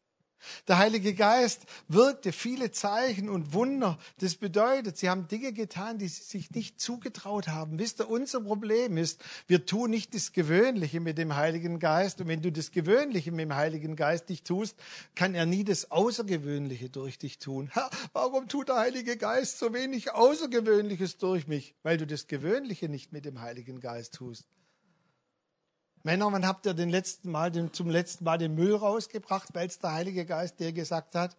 Der 0.69 0.79
Heilige 0.79 1.15
Geist 1.15 1.63
wirkte 1.89 2.33
viele 2.33 2.71
Zeichen 2.71 3.29
und 3.29 3.53
Wunder. 3.53 3.99
Das 4.19 4.37
bedeutet, 4.37 4.97
sie 4.97 5.09
haben 5.09 5.29
Dinge 5.29 5.53
getan, 5.53 5.99
die 5.99 6.09
sie 6.09 6.23
sich 6.23 6.51
nicht 6.51 6.81
zugetraut 6.81 7.49
haben. 7.49 7.79
Wisst 7.79 8.01
ihr, 8.01 8.09
unser 8.09 8.41
Problem 8.41 8.97
ist, 8.97 9.23
wir 9.47 9.67
tun 9.67 9.91
nicht 9.91 10.15
das 10.15 10.33
Gewöhnliche 10.33 11.01
mit 11.01 11.19
dem 11.19 11.37
Heiligen 11.37 11.79
Geist. 11.79 12.21
Und 12.21 12.29
wenn 12.29 12.43
du 12.43 12.51
das 12.53 12.71
Gewöhnliche 12.71 13.33
mit 13.33 13.41
dem 13.41 13.55
Heiligen 13.55 13.97
Geist 13.97 14.29
nicht 14.29 14.47
tust, 14.47 14.77
kann 15.15 15.35
er 15.35 15.47
nie 15.47 15.65
das 15.65 15.91
Außergewöhnliche 15.91 16.91
durch 16.91 17.19
dich 17.19 17.39
tun. 17.39 17.71
Ha, 17.75 17.91
warum 18.13 18.49
tut 18.49 18.69
der 18.69 18.77
Heilige 18.77 19.17
Geist 19.17 19.59
so 19.59 19.73
wenig 19.73 20.13
Außergewöhnliches 20.13 21.19
durch 21.19 21.47
mich? 21.47 21.75
Weil 21.83 21.97
du 21.97 22.07
das 22.07 22.27
Gewöhnliche 22.27 22.89
nicht 22.89 23.13
mit 23.13 23.25
dem 23.25 23.41
Heiligen 23.41 23.81
Geist 23.81 24.15
tust. 24.15 24.47
Männer, 26.05 26.31
wann 26.31 26.47
habt 26.47 26.67
ihr 26.67 26.75
den 26.75 26.91
letzten 26.91 27.31
Mal, 27.31 27.51
den, 27.51 27.73
zum 27.73 27.89
letzten 27.89 28.25
Mal 28.25 28.37
den 28.37 28.55
Müll 28.55 28.75
rausgebracht, 28.77 29.49
weil 29.55 29.69
es 29.69 29.79
der 29.79 29.93
Heilige 29.93 30.27
Geist 30.27 30.61
dir 30.61 30.73
gesagt 30.73 31.15
hat? 31.15 31.35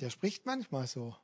Der 0.00 0.10
spricht 0.10 0.46
manchmal 0.46 0.88
so. 0.88 1.14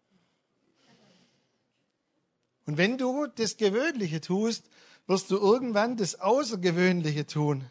Und 2.64 2.78
wenn 2.78 2.96
du 2.96 3.26
das 3.26 3.56
Gewöhnliche 3.56 4.20
tust, 4.20 4.70
wirst 5.08 5.32
du 5.32 5.36
irgendwann 5.36 5.96
das 5.96 6.20
Außergewöhnliche 6.20 7.26
tun. 7.26 7.64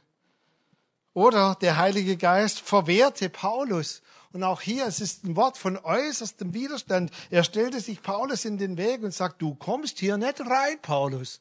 Oder 1.14 1.56
der 1.62 1.78
Heilige 1.78 2.18
Geist 2.18 2.60
verwehrte 2.60 3.30
Paulus. 3.30 4.02
Und 4.34 4.43
auch 4.43 4.60
hier, 4.60 4.86
es 4.86 4.99
ist 4.99 5.24
ein 5.24 5.38
Wort 5.38 5.58
von 5.58 5.78
äußerstem 5.78 6.54
Widerstand. 6.54 7.12
Er 7.30 7.45
stellte 7.45 7.80
sich 7.80 8.02
Paulus 8.02 8.43
in 8.43 8.58
den 8.58 8.76
Weg 8.76 9.02
und 9.02 9.14
sagt, 9.14 9.41
du 9.41 9.56
kommst 9.56 9.99
hier 9.99 10.18
nicht 10.18 10.41
rein, 10.41 10.78
Paulus. 10.82 11.39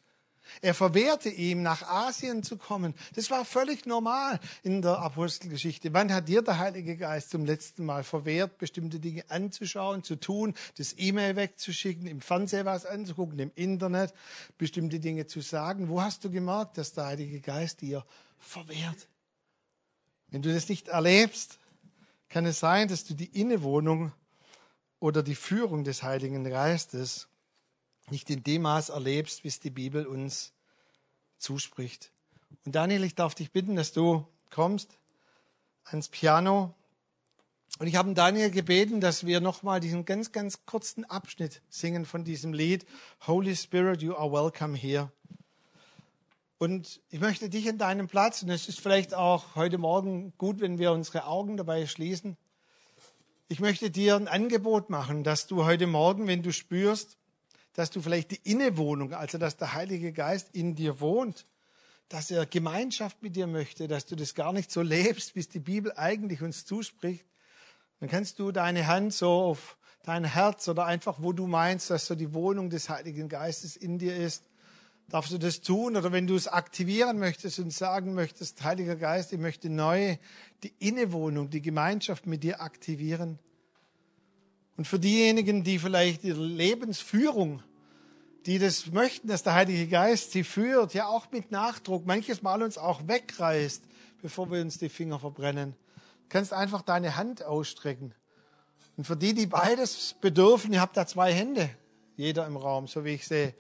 Er 0.63 0.75
verwehrte 0.75 1.29
ihm, 1.29 1.63
nach 1.63 1.83
Asien 1.83 2.43
zu 2.43 2.57
kommen. 2.57 2.95
Das 3.15 3.31
war 3.31 3.45
völlig 3.45 3.87
normal 3.87 4.41
in 4.63 4.83
der 4.83 4.99
Apostelgeschichte. 4.99 5.93
Wann 5.93 6.13
hat 6.13 6.29
dir 6.29 6.43
der 6.43 6.59
Heilige 6.59 6.97
Geist 6.97 7.31
zum 7.31 7.45
letzten 7.45 7.85
Mal 7.85 8.05
verwehrt, 8.05 8.59
bestimmte 8.59 9.01
Dinge 9.01 9.25
anzuschauen, 9.29 10.03
zu 10.03 10.17
tun, 10.17 10.55
das 10.77 10.95
E-Mail 10.99 11.37
wegzuschicken, 11.37 12.07
im 12.07 12.21
Fernsehen 12.21 12.67
was 12.67 12.85
anzugucken, 12.85 13.39
im 13.39 13.53
Internet, 13.55 14.13
bestimmte 14.59 15.01
Dinge 15.01 15.27
zu 15.27 15.41
sagen? 15.41 15.89
Wo 15.89 16.03
hast 16.03 16.25
du 16.25 16.31
gemerkt, 16.31 16.79
dass 16.79 16.93
der 16.93 17.07
Heilige 17.07 17.41
Geist 17.41 17.81
dir 17.81 18.05
verwehrt? 18.39 19.09
Wenn 20.29 20.43
du 20.43 20.53
das 20.53 20.69
nicht 20.69 20.89
erlebst, 20.89 21.59
kann 22.29 22.47
es 22.47 22.61
sein, 22.61 22.89
dass 22.89 23.05
du 23.05 23.15
die 23.15 23.41
Innewohnung 23.41 24.13
oder 25.01 25.23
die 25.23 25.35
Führung 25.35 25.85
des 25.85 26.03
Heiligen 26.03 26.45
Geistes 26.45 27.30
nicht 28.11 28.31
in 28.31 28.43
dem 28.43 28.63
Maß 28.63 28.91
erlebst, 28.91 29.45
wie 29.45 29.49
es 29.49 29.61
die 29.61 29.71
Bibel 29.71 30.07
uns 30.07 30.53
zuspricht. 31.39 32.13
Und 32.65 32.75
Daniel, 32.75 33.05
ich 33.05 33.15
darf 33.15 33.35
dich 33.35 33.51
bitten, 33.53 33.77
dass 33.77 33.93
du 33.93 34.27
kommst 34.51 34.99
ans 35.85 36.09
Piano. 36.09 36.75
Und 37.79 37.87
ich 37.87 37.97
habe 37.97 38.13
Daniel 38.13 38.51
gebeten, 38.51 39.01
dass 39.01 39.25
wir 39.25 39.41
nochmal 39.41 39.81
diesen 39.81 40.05
ganz, 40.05 40.33
ganz 40.33 40.67
kurzen 40.67 41.05
Abschnitt 41.05 41.63
singen 41.69 42.05
von 42.05 42.25
diesem 42.25 42.53
Lied. 42.53 42.85
Holy 43.27 43.57
Spirit, 43.57 44.03
you 44.03 44.15
are 44.15 44.31
welcome 44.31 44.77
here. 44.77 45.11
Und 46.59 47.01
ich 47.09 47.21
möchte 47.21 47.49
dich 47.49 47.67
an 47.71 47.79
deinem 47.79 48.07
Platz, 48.07 48.43
und 48.43 48.51
es 48.51 48.69
ist 48.69 48.81
vielleicht 48.81 49.15
auch 49.15 49.55
heute 49.55 49.79
Morgen 49.79 50.35
gut, 50.37 50.61
wenn 50.61 50.79
wir 50.79 50.93
unsere 50.93 51.25
Augen 51.25 51.57
dabei 51.57 51.87
schließen. 51.87 52.37
Ich 53.49 53.61
möchte 53.61 53.91
dir 53.91 54.15
ein 54.17 54.29
Angebot 54.29 54.91
machen, 54.91 55.25
dass 55.25 55.47
du 55.47 55.65
heute 55.65 55.87
Morgen, 55.87 56.27
wenn 56.27 56.43
du 56.43 56.53
spürst, 56.53 57.17
dass 57.81 57.91
du 57.91 58.03
vielleicht 58.03 58.31
die 58.31 58.41
Innewohnung, 58.45 59.15
also 59.15 59.39
dass 59.39 59.57
der 59.57 59.73
Heilige 59.73 60.13
Geist 60.13 60.51
in 60.53 60.75
dir 60.75 61.01
wohnt, 61.01 61.47
dass 62.11 62.31
er 62.31 62.45
Gemeinschaft 62.45 63.23
mit 63.23 63.37
dir 63.37 63.47
möchte, 63.47 63.89
dass 63.89 64.05
du 64.05 64.17
das 64.17 64.35
gar 64.35 64.53
nicht 64.53 64.71
so 64.71 64.83
lebst, 64.83 65.35
wie 65.35 65.41
es 65.41 65.49
die 65.49 65.61
Bibel 65.61 65.91
eigentlich 65.97 66.43
uns 66.43 66.67
zuspricht, 66.67 67.25
dann 67.99 68.11
kannst 68.11 68.39
du 68.39 68.53
deine 68.53 68.87
Hand 68.87 69.15
so 69.15 69.31
auf 69.31 69.79
dein 70.03 70.25
Herz 70.25 70.69
oder 70.69 70.85
einfach, 70.85 71.23
wo 71.23 71.33
du 71.33 71.47
meinst, 71.47 71.89
dass 71.89 72.05
so 72.05 72.15
die 72.15 72.35
Wohnung 72.35 72.69
des 72.69 72.91
Heiligen 72.91 73.31
Geistes 73.31 73.77
in 73.77 73.99
dir 73.99 74.15
ist, 74.15 74.45
darfst 75.09 75.33
du 75.33 75.39
das 75.39 75.63
tun. 75.63 75.97
Oder 75.97 76.13
wenn 76.13 76.27
du 76.27 76.37
es 76.37 76.49
aktivieren 76.49 77.19
möchtest 77.19 77.61
und 77.61 77.73
sagen 77.73 78.13
möchtest, 78.13 78.63
Heiliger 78.63 78.97
Geist, 78.97 79.33
ich 79.33 79.41
möchte 79.41 79.71
neu 79.71 80.19
die 80.65 80.75
Innewohnung, 80.81 81.49
die 81.49 81.63
Gemeinschaft 81.63 82.27
mit 82.27 82.43
dir 82.43 82.61
aktivieren. 82.61 83.39
Und 84.77 84.87
für 84.87 84.99
diejenigen, 84.99 85.63
die 85.63 85.79
vielleicht 85.79 86.25
ihre 86.25 86.45
Lebensführung, 86.45 87.63
die 88.47 88.59
das 88.59 88.87
möchten, 88.87 89.29
dass 89.29 89.43
der 89.43 89.55
Heilige 89.55 89.87
Geist 89.87 90.33
sie 90.33 90.45
führt, 90.45 90.95
ja 90.95 91.07
auch 91.07 91.31
mit 91.31 91.51
Nachdruck, 91.51 92.07
manches 92.07 92.43
Mal 92.43 92.63
uns 92.63 92.79
auch 92.79 93.07
wegreißt, 93.07 93.85
bevor 94.23 94.51
wir 94.51 94.61
uns 94.61 94.79
die 94.79 94.89
Finger 94.89 95.19
verbrennen, 95.19 95.77
kannst 96.29 96.53
einfach 96.53 96.83
deine 96.83 97.17
Hand 97.17 97.43
ausstrecken. 97.45 98.15
Und 98.97 99.07
für 99.07 99.17
die, 99.17 99.35
die 99.35 99.47
beides 99.47 100.15
bedürfen, 100.21 100.73
ihr 100.73 100.81
habt 100.81 100.97
da 100.97 101.07
zwei 101.07 101.33
Hände, 101.33 101.71
jeder 102.17 102.47
im 102.47 102.57
Raum, 102.57 102.87
so 102.87 103.05
wie 103.05 103.15
ich 103.15 103.27
sehe 103.27 103.55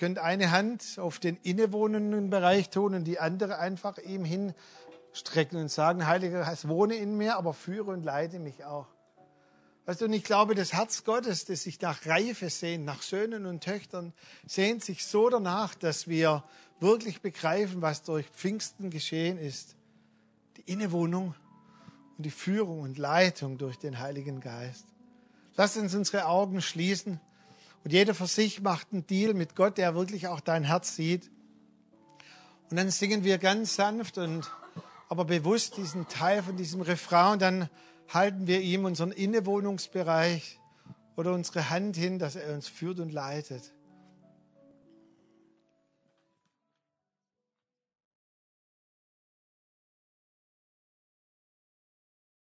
könnt 0.00 0.18
eine 0.18 0.50
Hand 0.50 0.96
auf 0.98 1.18
den 1.18 1.36
innewohnenden 1.42 2.30
Bereich 2.30 2.70
tun 2.70 2.94
und 2.94 3.04
die 3.04 3.20
andere 3.20 3.58
einfach 3.58 3.98
ihm 3.98 4.24
hinstrecken 4.24 5.60
und 5.60 5.70
sagen, 5.70 6.06
Heiliger 6.06 6.40
Geist, 6.40 6.68
wohne 6.68 6.94
in 6.94 7.18
mir, 7.18 7.36
aber 7.36 7.52
führe 7.52 7.90
und 7.90 8.02
leite 8.02 8.38
mich 8.38 8.64
auch. 8.64 8.86
Weißt 9.86 10.00
du, 10.00 10.04
und 10.04 10.12
ich 10.12 10.24
glaube, 10.24 10.54
das 10.54 10.72
Herz 10.72 11.04
Gottes, 11.04 11.46
das 11.46 11.62
sich 11.62 11.80
nach 11.80 12.06
Reife 12.06 12.50
sehnt, 12.50 12.84
nach 12.84 13.02
Söhnen 13.02 13.46
und 13.46 13.64
Töchtern, 13.64 14.12
sehnt 14.46 14.84
sich 14.84 15.04
so 15.04 15.28
danach, 15.30 15.74
dass 15.74 16.06
wir 16.06 16.44
wirklich 16.80 17.22
begreifen, 17.22 17.82
was 17.82 18.02
durch 18.02 18.26
Pfingsten 18.28 18.90
geschehen 18.90 19.38
ist. 19.38 19.76
Die 20.56 20.72
Innewohnung 20.72 21.34
und 22.16 22.24
die 22.24 22.30
Führung 22.30 22.80
und 22.80 22.98
Leitung 22.98 23.58
durch 23.58 23.78
den 23.78 23.98
Heiligen 23.98 24.40
Geist. 24.40 24.86
Lass 25.56 25.76
uns 25.76 25.94
unsere 25.94 26.26
Augen 26.26 26.62
schließen. 26.62 27.20
Und 27.82 27.92
jeder 27.92 28.14
für 28.14 28.26
sich 28.26 28.60
macht 28.60 28.88
einen 28.92 29.06
Deal 29.06 29.34
mit 29.34 29.56
Gott, 29.56 29.78
der 29.78 29.94
wirklich 29.94 30.28
auch 30.28 30.40
dein 30.40 30.64
Herz 30.64 30.96
sieht. 30.96 31.30
Und 32.70 32.76
dann 32.76 32.90
singen 32.90 33.24
wir 33.24 33.38
ganz 33.38 33.74
sanft 33.74 34.18
und 34.18 34.50
aber 35.08 35.24
bewusst 35.24 35.76
diesen 35.76 36.06
Teil 36.06 36.42
von 36.42 36.56
diesem 36.56 36.82
Refrain. 36.82 37.32
Und 37.32 37.42
dann 37.42 37.70
halten 38.12 38.46
wir 38.46 38.60
ihm 38.60 38.84
unseren 38.84 39.12
Innewohnungsbereich 39.12 40.58
oder 41.16 41.32
unsere 41.32 41.70
Hand 41.70 41.96
hin, 41.96 42.18
dass 42.18 42.36
er 42.36 42.54
uns 42.54 42.68
führt 42.68 43.00
und 43.00 43.12
leitet. 43.12 43.72